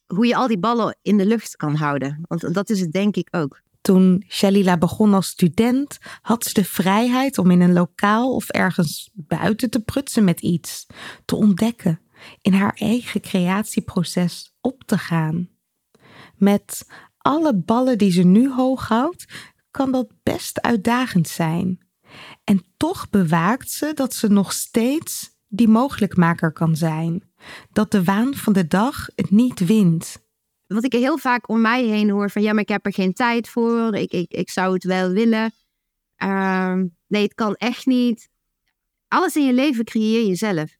[0.05, 2.19] hoe je al die ballen in de lucht kan houden.
[2.27, 3.61] Want dat is het denk ik ook.
[3.83, 9.09] Toen Shalila begon als student, had ze de vrijheid om in een lokaal of ergens
[9.13, 10.85] buiten te prutsen met iets,
[11.25, 12.01] te ontdekken,
[12.41, 15.49] in haar eigen creatieproces op te gaan.
[16.35, 16.85] Met
[17.17, 19.25] alle ballen die ze nu hoog houdt,
[19.71, 21.87] kan dat best uitdagend zijn.
[22.43, 27.23] En toch bewaakt ze dat ze nog steeds die mogelijkmaker kan zijn.
[27.71, 30.22] Dat de waan van de dag het niet wint.
[30.67, 33.13] Wat ik heel vaak om mij heen hoor van ja, maar ik heb er geen
[33.13, 33.95] tijd voor.
[33.95, 35.51] Ik, ik, ik zou het wel willen.
[36.23, 38.29] Uh, nee, het kan echt niet.
[39.07, 40.75] Alles in je leven creëer je zelf.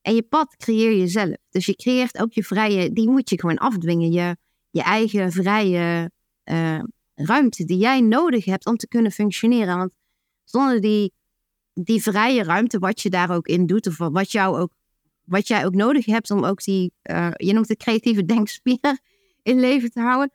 [0.00, 1.36] En je pad creëer je zelf.
[1.50, 4.12] Dus je creëert ook je vrije, die moet je gewoon afdwingen.
[4.12, 4.36] Je,
[4.70, 6.10] je eigen vrije
[6.44, 6.82] uh,
[7.14, 9.76] ruimte die jij nodig hebt om te kunnen functioneren.
[9.76, 9.92] Want
[10.44, 11.12] zonder die,
[11.72, 14.72] die vrije ruimte, wat je daar ook in doet, of wat, jou ook,
[15.24, 18.98] wat jij ook nodig hebt om ook die, uh, je noemt het creatieve denkspier
[19.44, 20.32] in leven te houden.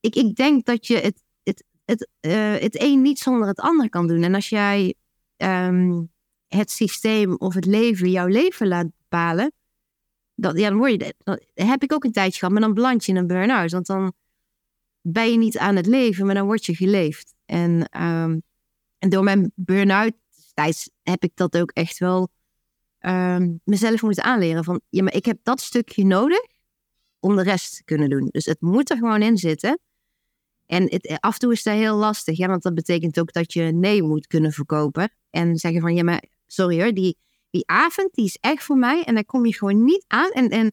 [0.00, 3.88] Ik, ik denk dat je het, het, het, uh, het een niet zonder het ander
[3.88, 4.22] kan doen.
[4.22, 4.94] En als jij
[5.36, 6.10] um,
[6.48, 9.52] het systeem of het leven jouw leven laat bepalen.
[10.34, 13.04] Dat, ja, dan word je, dat heb ik ook een tijdje gehad, maar dan beland
[13.04, 13.70] je in een burn-out.
[13.70, 14.12] Want dan
[15.00, 17.34] ben je niet aan het leven, maar dan word je geleefd.
[17.44, 18.38] En, ehm,
[18.98, 20.12] door mijn burn-out
[20.54, 22.28] tijd heb ik dat ook echt wel
[22.98, 24.64] ehm, mezelf moeten aanleren.
[24.64, 26.40] Van ja, maar ik heb dat stukje nodig
[27.20, 28.28] om de rest te kunnen doen.
[28.30, 29.80] Dus het moet er gewoon in zitten.
[30.66, 33.52] En het, af en toe is dat heel lastig, ja, want dat betekent ook dat
[33.52, 35.12] je nee moet kunnen verkopen.
[35.30, 37.18] En zeggen van ja, maar sorry hoor, die,
[37.50, 40.30] die avond die is echt voor mij en daar kom je gewoon niet aan.
[40.30, 40.72] En, en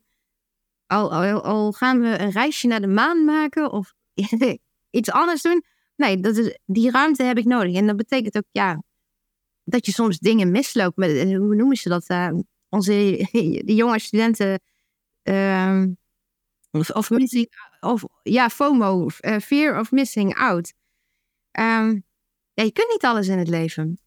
[0.85, 3.93] al, al, al gaan we een reisje naar de maan maken of
[4.89, 5.63] iets anders doen.
[5.95, 7.75] Nee, dat is, die ruimte heb ik nodig.
[7.75, 8.83] En dat betekent ook, ja,
[9.63, 10.97] dat je soms dingen misloopt.
[10.97, 12.09] Met, hoe noemen ze dat?
[12.09, 12.29] Uh,
[12.69, 12.91] onze
[13.65, 14.59] de jonge studenten.
[15.23, 15.83] Uh,
[16.71, 17.47] of, of, missing,
[17.79, 20.73] of ja, FOMO, uh, fear of missing out.
[21.51, 22.05] Um,
[22.53, 23.99] ja, je kunt niet alles in het leven.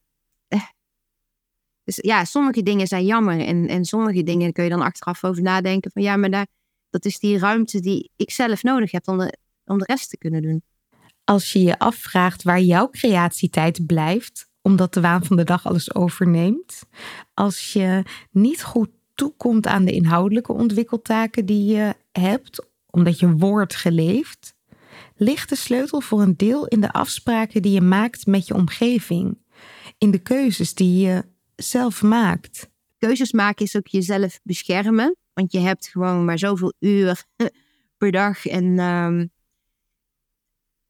[1.84, 3.40] Dus ja, sommige dingen zijn jammer.
[3.40, 5.90] En, en sommige dingen kun je dan achteraf over nadenken.
[5.90, 6.46] Van ja, maar daar,
[6.90, 10.18] dat is die ruimte die ik zelf nodig heb om de, om de rest te
[10.18, 10.62] kunnen doen.
[11.24, 15.94] Als je je afvraagt waar jouw creatietijd blijft, omdat de waan van de dag alles
[15.94, 16.82] overneemt.
[17.34, 23.76] Als je niet goed toekomt aan de inhoudelijke ontwikkeltaken die je hebt, omdat je wordt
[23.76, 24.54] geleefd,
[25.16, 29.38] ligt de sleutel voor een deel in de afspraken die je maakt met je omgeving,
[29.98, 31.24] in de keuzes die je
[31.56, 32.70] zelf maakt.
[32.98, 37.24] Keuzes maken is ook jezelf beschermen, want je hebt gewoon maar zoveel uur
[37.98, 38.46] per dag.
[38.46, 39.30] En um,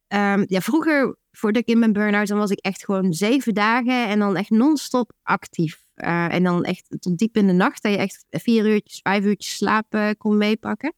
[0.09, 4.09] um, ja, vroeger voordat ik in mijn burn-out, dan was ik echt gewoon zeven dagen
[4.09, 5.85] en dan echt non-stop actief.
[5.95, 9.25] Uh, en dan echt tot diep in de nacht, dat je echt vier uurtjes, vijf
[9.25, 10.95] uurtjes slaap uh, kon meepakken.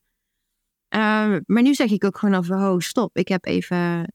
[0.95, 4.13] Uh, maar nu zeg ik ook gewoon van, oh stop, ik heb even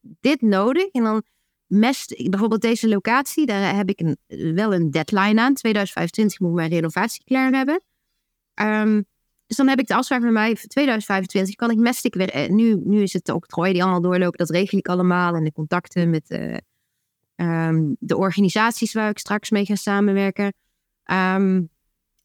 [0.00, 0.86] dit nodig.
[0.86, 1.22] En dan
[1.66, 5.54] mest, bijvoorbeeld deze locatie, daar heb ik een, wel een deadline aan.
[5.54, 7.82] 2025 moet ik mijn renovatie klaar hebben.
[8.54, 9.06] Um,
[9.46, 12.30] dus dan heb ik de afspraak met mij voor 2025 kan ik Mestic weer.
[12.30, 14.38] Eh, nu, nu is het de octrooi die allemaal doorlopen.
[14.38, 15.34] Dat regel ik allemaal.
[15.34, 16.26] En de contacten met
[17.98, 20.52] de organisaties waar ik straks mee ga samenwerken.
[21.04, 21.70] Um,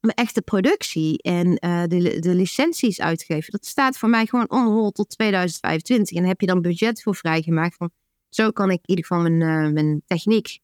[0.03, 3.51] maar echte productie en uh, de, de licenties uitgeven.
[3.51, 6.17] Dat staat voor mij gewoon on tot 2025.
[6.17, 7.75] En heb je dan budget voor vrijgemaakt.
[7.75, 7.91] Van,
[8.29, 10.59] zo kan ik in ieder geval mijn, mijn techniek,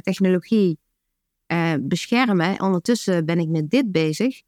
[0.00, 0.78] technologie
[1.80, 2.60] beschermen.
[2.60, 4.42] Ondertussen ben ik met dit bezig.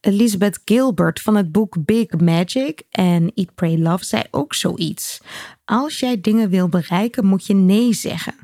[0.00, 5.20] Elizabeth Gilbert van het boek Big Magic en Eat, Pray, Love zei ook zoiets.
[5.64, 8.34] Als jij dingen wil bereiken, moet je nee zeggen.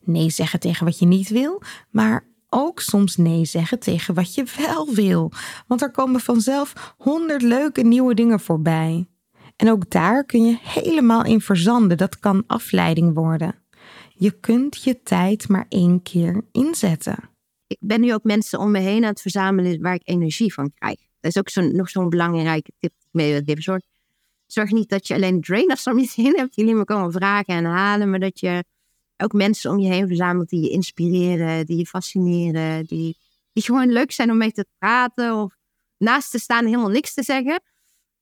[0.00, 4.44] Nee zeggen tegen wat je niet wil, maar ook soms nee zeggen tegen wat je
[4.56, 5.32] wel wil.
[5.66, 9.06] Want er komen vanzelf honderd leuke nieuwe dingen voorbij.
[9.56, 11.96] En ook daar kun je helemaal in verzanden.
[11.96, 13.54] Dat kan afleiding worden.
[14.08, 17.30] Je kunt je tijd maar één keer inzetten
[17.72, 20.72] ik ben nu ook mensen om me heen aan het verzamelen waar ik energie van
[20.74, 20.98] krijg.
[21.20, 23.42] Dat is ook zo, nog zo'n belangrijke tip mee
[24.46, 27.54] Zorg, niet dat je alleen drainers om je heen hebt die jullie me komen vragen
[27.54, 28.64] en halen, maar dat je
[29.22, 33.16] ook mensen om je heen verzamelt die je inspireren, die je fascineren, die,
[33.52, 35.56] die gewoon leuk zijn om mee te praten of
[35.96, 37.62] naast te staan helemaal niks te zeggen.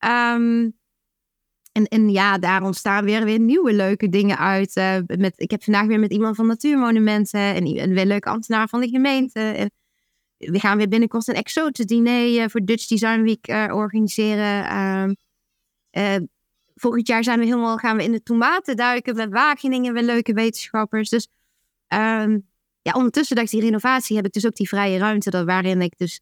[0.04, 0.78] Um,
[1.72, 4.76] en, en ja, daar ontstaan weer, weer nieuwe leuke dingen uit.
[4.76, 8.68] Uh, met, ik heb vandaag weer met iemand van Natuurmonumenten en een weer leuke ambtenaar
[8.68, 9.40] van de gemeente.
[9.40, 9.70] En
[10.36, 15.16] we gaan weer binnenkort een exotische diner uh, voor Dutch Design Week uh, organiseren.
[16.80, 20.32] Volgend jaar zijn we helemaal, gaan we in de tomaten duiken met Wageningen, weer leuke
[20.32, 21.08] wetenschappers.
[21.08, 21.28] Dus
[21.86, 22.38] ehm,
[22.82, 26.20] ja, ondertussen dacht die renovatie heb ik dus ook die vrije ruimte waarin ik dus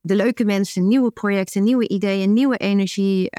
[0.00, 3.30] de leuke mensen, nieuwe projecten, nieuwe ideeën, nieuwe energie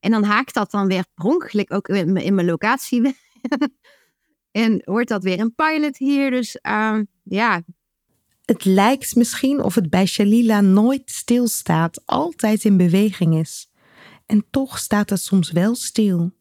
[0.00, 3.16] en dan haakt dat dan weer per ook in, in mijn locatie.
[4.50, 6.30] en wordt dat weer een pilot hier.
[6.30, 7.62] Dus uh, ja.
[8.44, 13.67] Het lijkt misschien of het bij Shalila nooit stilstaat, altijd in beweging is.
[14.28, 16.36] En toch staat het soms wel stil.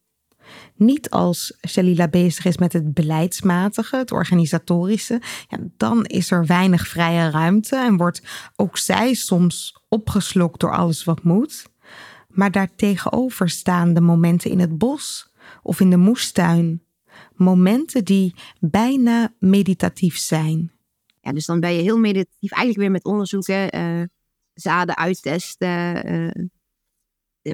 [0.75, 5.21] Niet als Shalila bezig is met het beleidsmatige, het organisatorische.
[5.47, 8.21] Ja, dan is er weinig vrije ruimte en wordt
[8.55, 11.65] ook zij soms opgeslokt door alles wat moet
[12.37, 15.31] maar daartegenover staan de momenten in het bos
[15.63, 16.83] of in de moestuin.
[17.33, 20.71] Momenten die bijna meditatief zijn.
[21.21, 24.03] Ja, dus dan ben je heel meditatief, eigenlijk weer met onderzoeken, uh,
[24.53, 26.45] zaden uittesten, uh,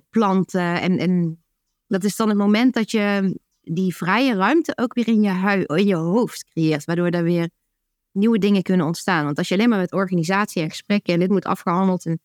[0.10, 0.82] planten.
[0.82, 1.44] En, en
[1.88, 5.88] dat is dan het moment dat je die vrije ruimte ook weer in je, in
[5.88, 7.50] je hoofd creëert, waardoor er weer
[8.12, 9.26] nieuwe dingen kunnen ontstaan.
[9.26, 12.22] Want als je alleen maar met organisatie en gesprekken en dit moet afgehandeld en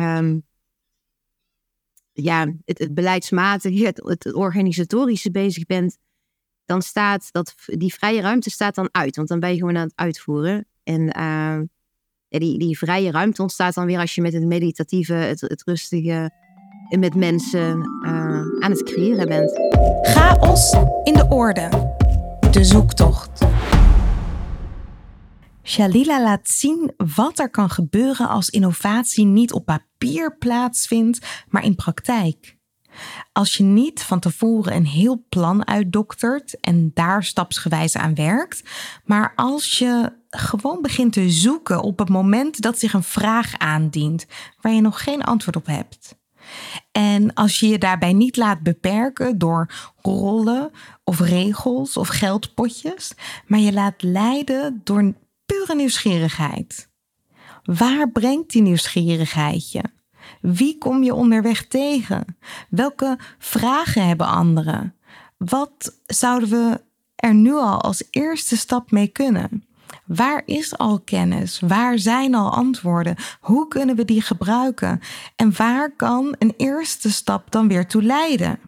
[0.00, 0.46] um,
[2.12, 5.98] ja, het, beleidsmatige, het, het organisatorische bezig bent,
[6.64, 9.16] dan staat dat, die vrije ruimte staat dan uit.
[9.16, 10.66] Want dan ben je gewoon aan het uitvoeren.
[10.82, 11.04] En
[12.28, 15.62] ja, die, die vrije ruimte ontstaat dan weer als je met het meditatieve, het, het
[15.62, 16.30] rustige
[17.00, 18.10] met mensen uh,
[18.60, 19.60] aan het creëren bent.
[20.02, 21.68] Chaos in de orde.
[22.50, 23.44] De zoektocht.
[25.62, 31.74] Shalila laat zien wat er kan gebeuren als innovatie niet op papier plaatsvindt, maar in
[31.74, 32.56] praktijk.
[33.32, 38.62] Als je niet van tevoren een heel plan uitdoktert en daar stapsgewijs aan werkt,
[39.04, 44.26] maar als je gewoon begint te zoeken op het moment dat zich een vraag aandient
[44.60, 46.20] waar je nog geen antwoord op hebt.
[46.92, 50.70] En als je je daarbij niet laat beperken door rollen
[51.04, 53.12] of regels of geldpotjes,
[53.46, 55.14] maar je laat leiden door
[55.46, 56.88] pure nieuwsgierigheid.
[57.64, 59.82] Waar brengt die nieuwsgierigheid je?
[60.40, 62.36] Wie kom je onderweg tegen?
[62.68, 64.94] Welke vragen hebben anderen?
[65.36, 66.80] Wat zouden we
[67.16, 69.64] er nu al als eerste stap mee kunnen?
[70.14, 71.60] Waar is al kennis?
[71.60, 73.16] Waar zijn al antwoorden?
[73.40, 75.00] Hoe kunnen we die gebruiken?
[75.36, 78.58] En waar kan een eerste stap dan weer toe leiden?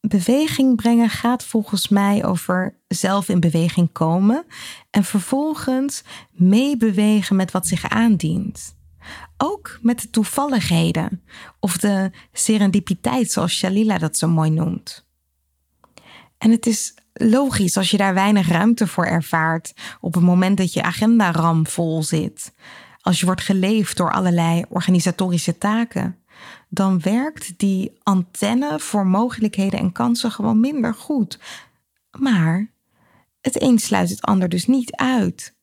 [0.00, 4.44] Beweging brengen gaat volgens mij over zelf in beweging komen
[4.90, 8.76] en vervolgens meebewegen met wat zich aandient.
[9.36, 11.22] Ook met de toevalligheden
[11.60, 15.06] of de serendipiteit, zoals Shalila dat zo mooi noemt.
[16.38, 20.72] En het is logisch als je daar weinig ruimte voor ervaart op het moment dat
[20.72, 22.52] je agenda ramvol zit.
[23.00, 26.16] Als je wordt geleefd door allerlei organisatorische taken,
[26.68, 31.38] dan werkt die antenne voor mogelijkheden en kansen gewoon minder goed.
[32.18, 32.70] Maar
[33.40, 35.54] het een sluit het ander dus niet uit.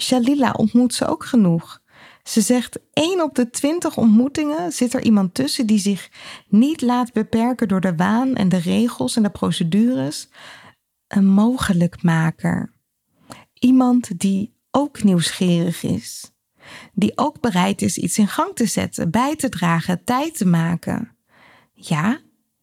[0.00, 1.80] Shalila ontmoet ze ook genoeg.
[2.22, 6.10] Ze zegt: één op de twintig ontmoetingen zit er iemand tussen die zich
[6.48, 10.28] niet laat beperken door de waan en de regels en de procedures.
[11.08, 12.72] Een mogelijkmaker.
[13.54, 16.32] Iemand die ook nieuwsgierig is.
[16.92, 21.16] Die ook bereid is iets in gang te zetten, bij te dragen, tijd te maken.
[21.72, 22.20] Ja,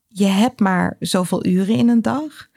[0.08, 2.50] je hebt maar zoveel uren in een dag.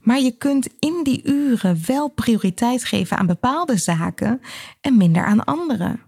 [0.00, 4.40] Maar je kunt in die uren wel prioriteit geven aan bepaalde zaken
[4.80, 5.98] en minder aan andere.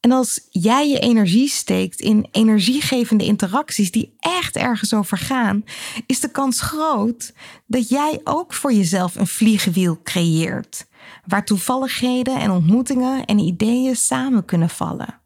[0.00, 5.64] En als jij je energie steekt in energiegevende interacties die echt ergens over gaan,
[6.06, 7.32] is de kans groot
[7.66, 10.86] dat jij ook voor jezelf een vliegenwiel creëert,
[11.26, 15.20] waar toevalligheden en ontmoetingen en ideeën samen kunnen vallen.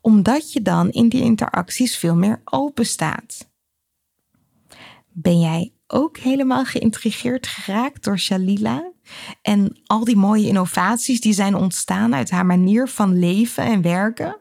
[0.00, 3.50] Omdat je dan in die interacties veel meer open staat.
[5.12, 8.92] Ben jij ook helemaal geïntrigeerd geraakt door Shalila
[9.42, 14.36] en al die mooie innovaties die zijn ontstaan uit haar manier van leven en werken?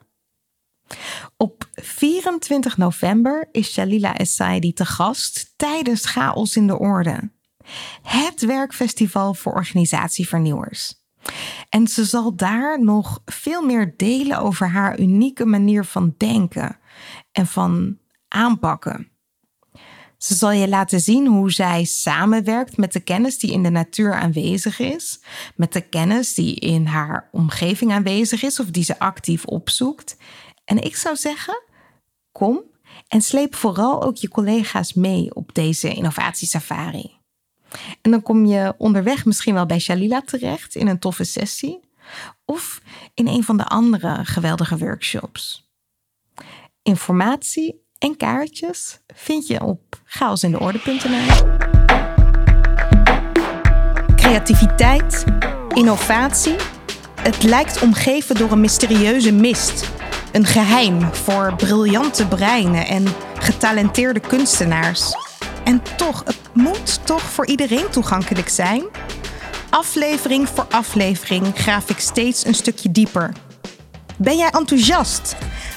[1.38, 7.32] Op 24 november is Shalila Essaidi te gast tijdens Chaos in de Orde.
[8.02, 11.00] Het werkfestival voor organisatievernieuwers.
[11.70, 16.78] En ze zal daar nog veel meer delen over haar unieke manier van denken
[17.32, 17.98] en van
[18.28, 19.11] aanpakken.
[20.22, 24.14] Ze zal je laten zien hoe zij samenwerkt met de kennis die in de natuur
[24.14, 25.20] aanwezig is,
[25.56, 30.18] met de kennis die in haar omgeving aanwezig is of die ze actief opzoekt.
[30.66, 31.64] En ik zou zeggen,
[32.32, 32.62] kom
[33.08, 37.12] en sleep vooral ook je collega's mee op deze innovatiesafari.
[38.02, 41.80] En dan kom je onderweg misschien wel bij Shalila terecht in een toffe sessie
[42.46, 42.82] of
[43.14, 45.70] in een van de andere geweldige workshops.
[46.82, 51.50] Informatie en kaartjes vind je op chaosindeorde.nl.
[54.16, 55.26] Creativiteit,
[55.74, 56.56] innovatie.
[57.22, 59.90] Het lijkt omgeven door een mysterieuze mist.
[60.32, 63.06] Een geheim voor briljante breinen en
[63.40, 65.16] getalenteerde kunstenaars.
[65.64, 68.84] En toch, het moet toch voor iedereen toegankelijk zijn?
[69.70, 73.34] Aflevering voor aflevering graaf ik steeds een stukje dieper.
[74.18, 75.36] Ben jij enthousiast?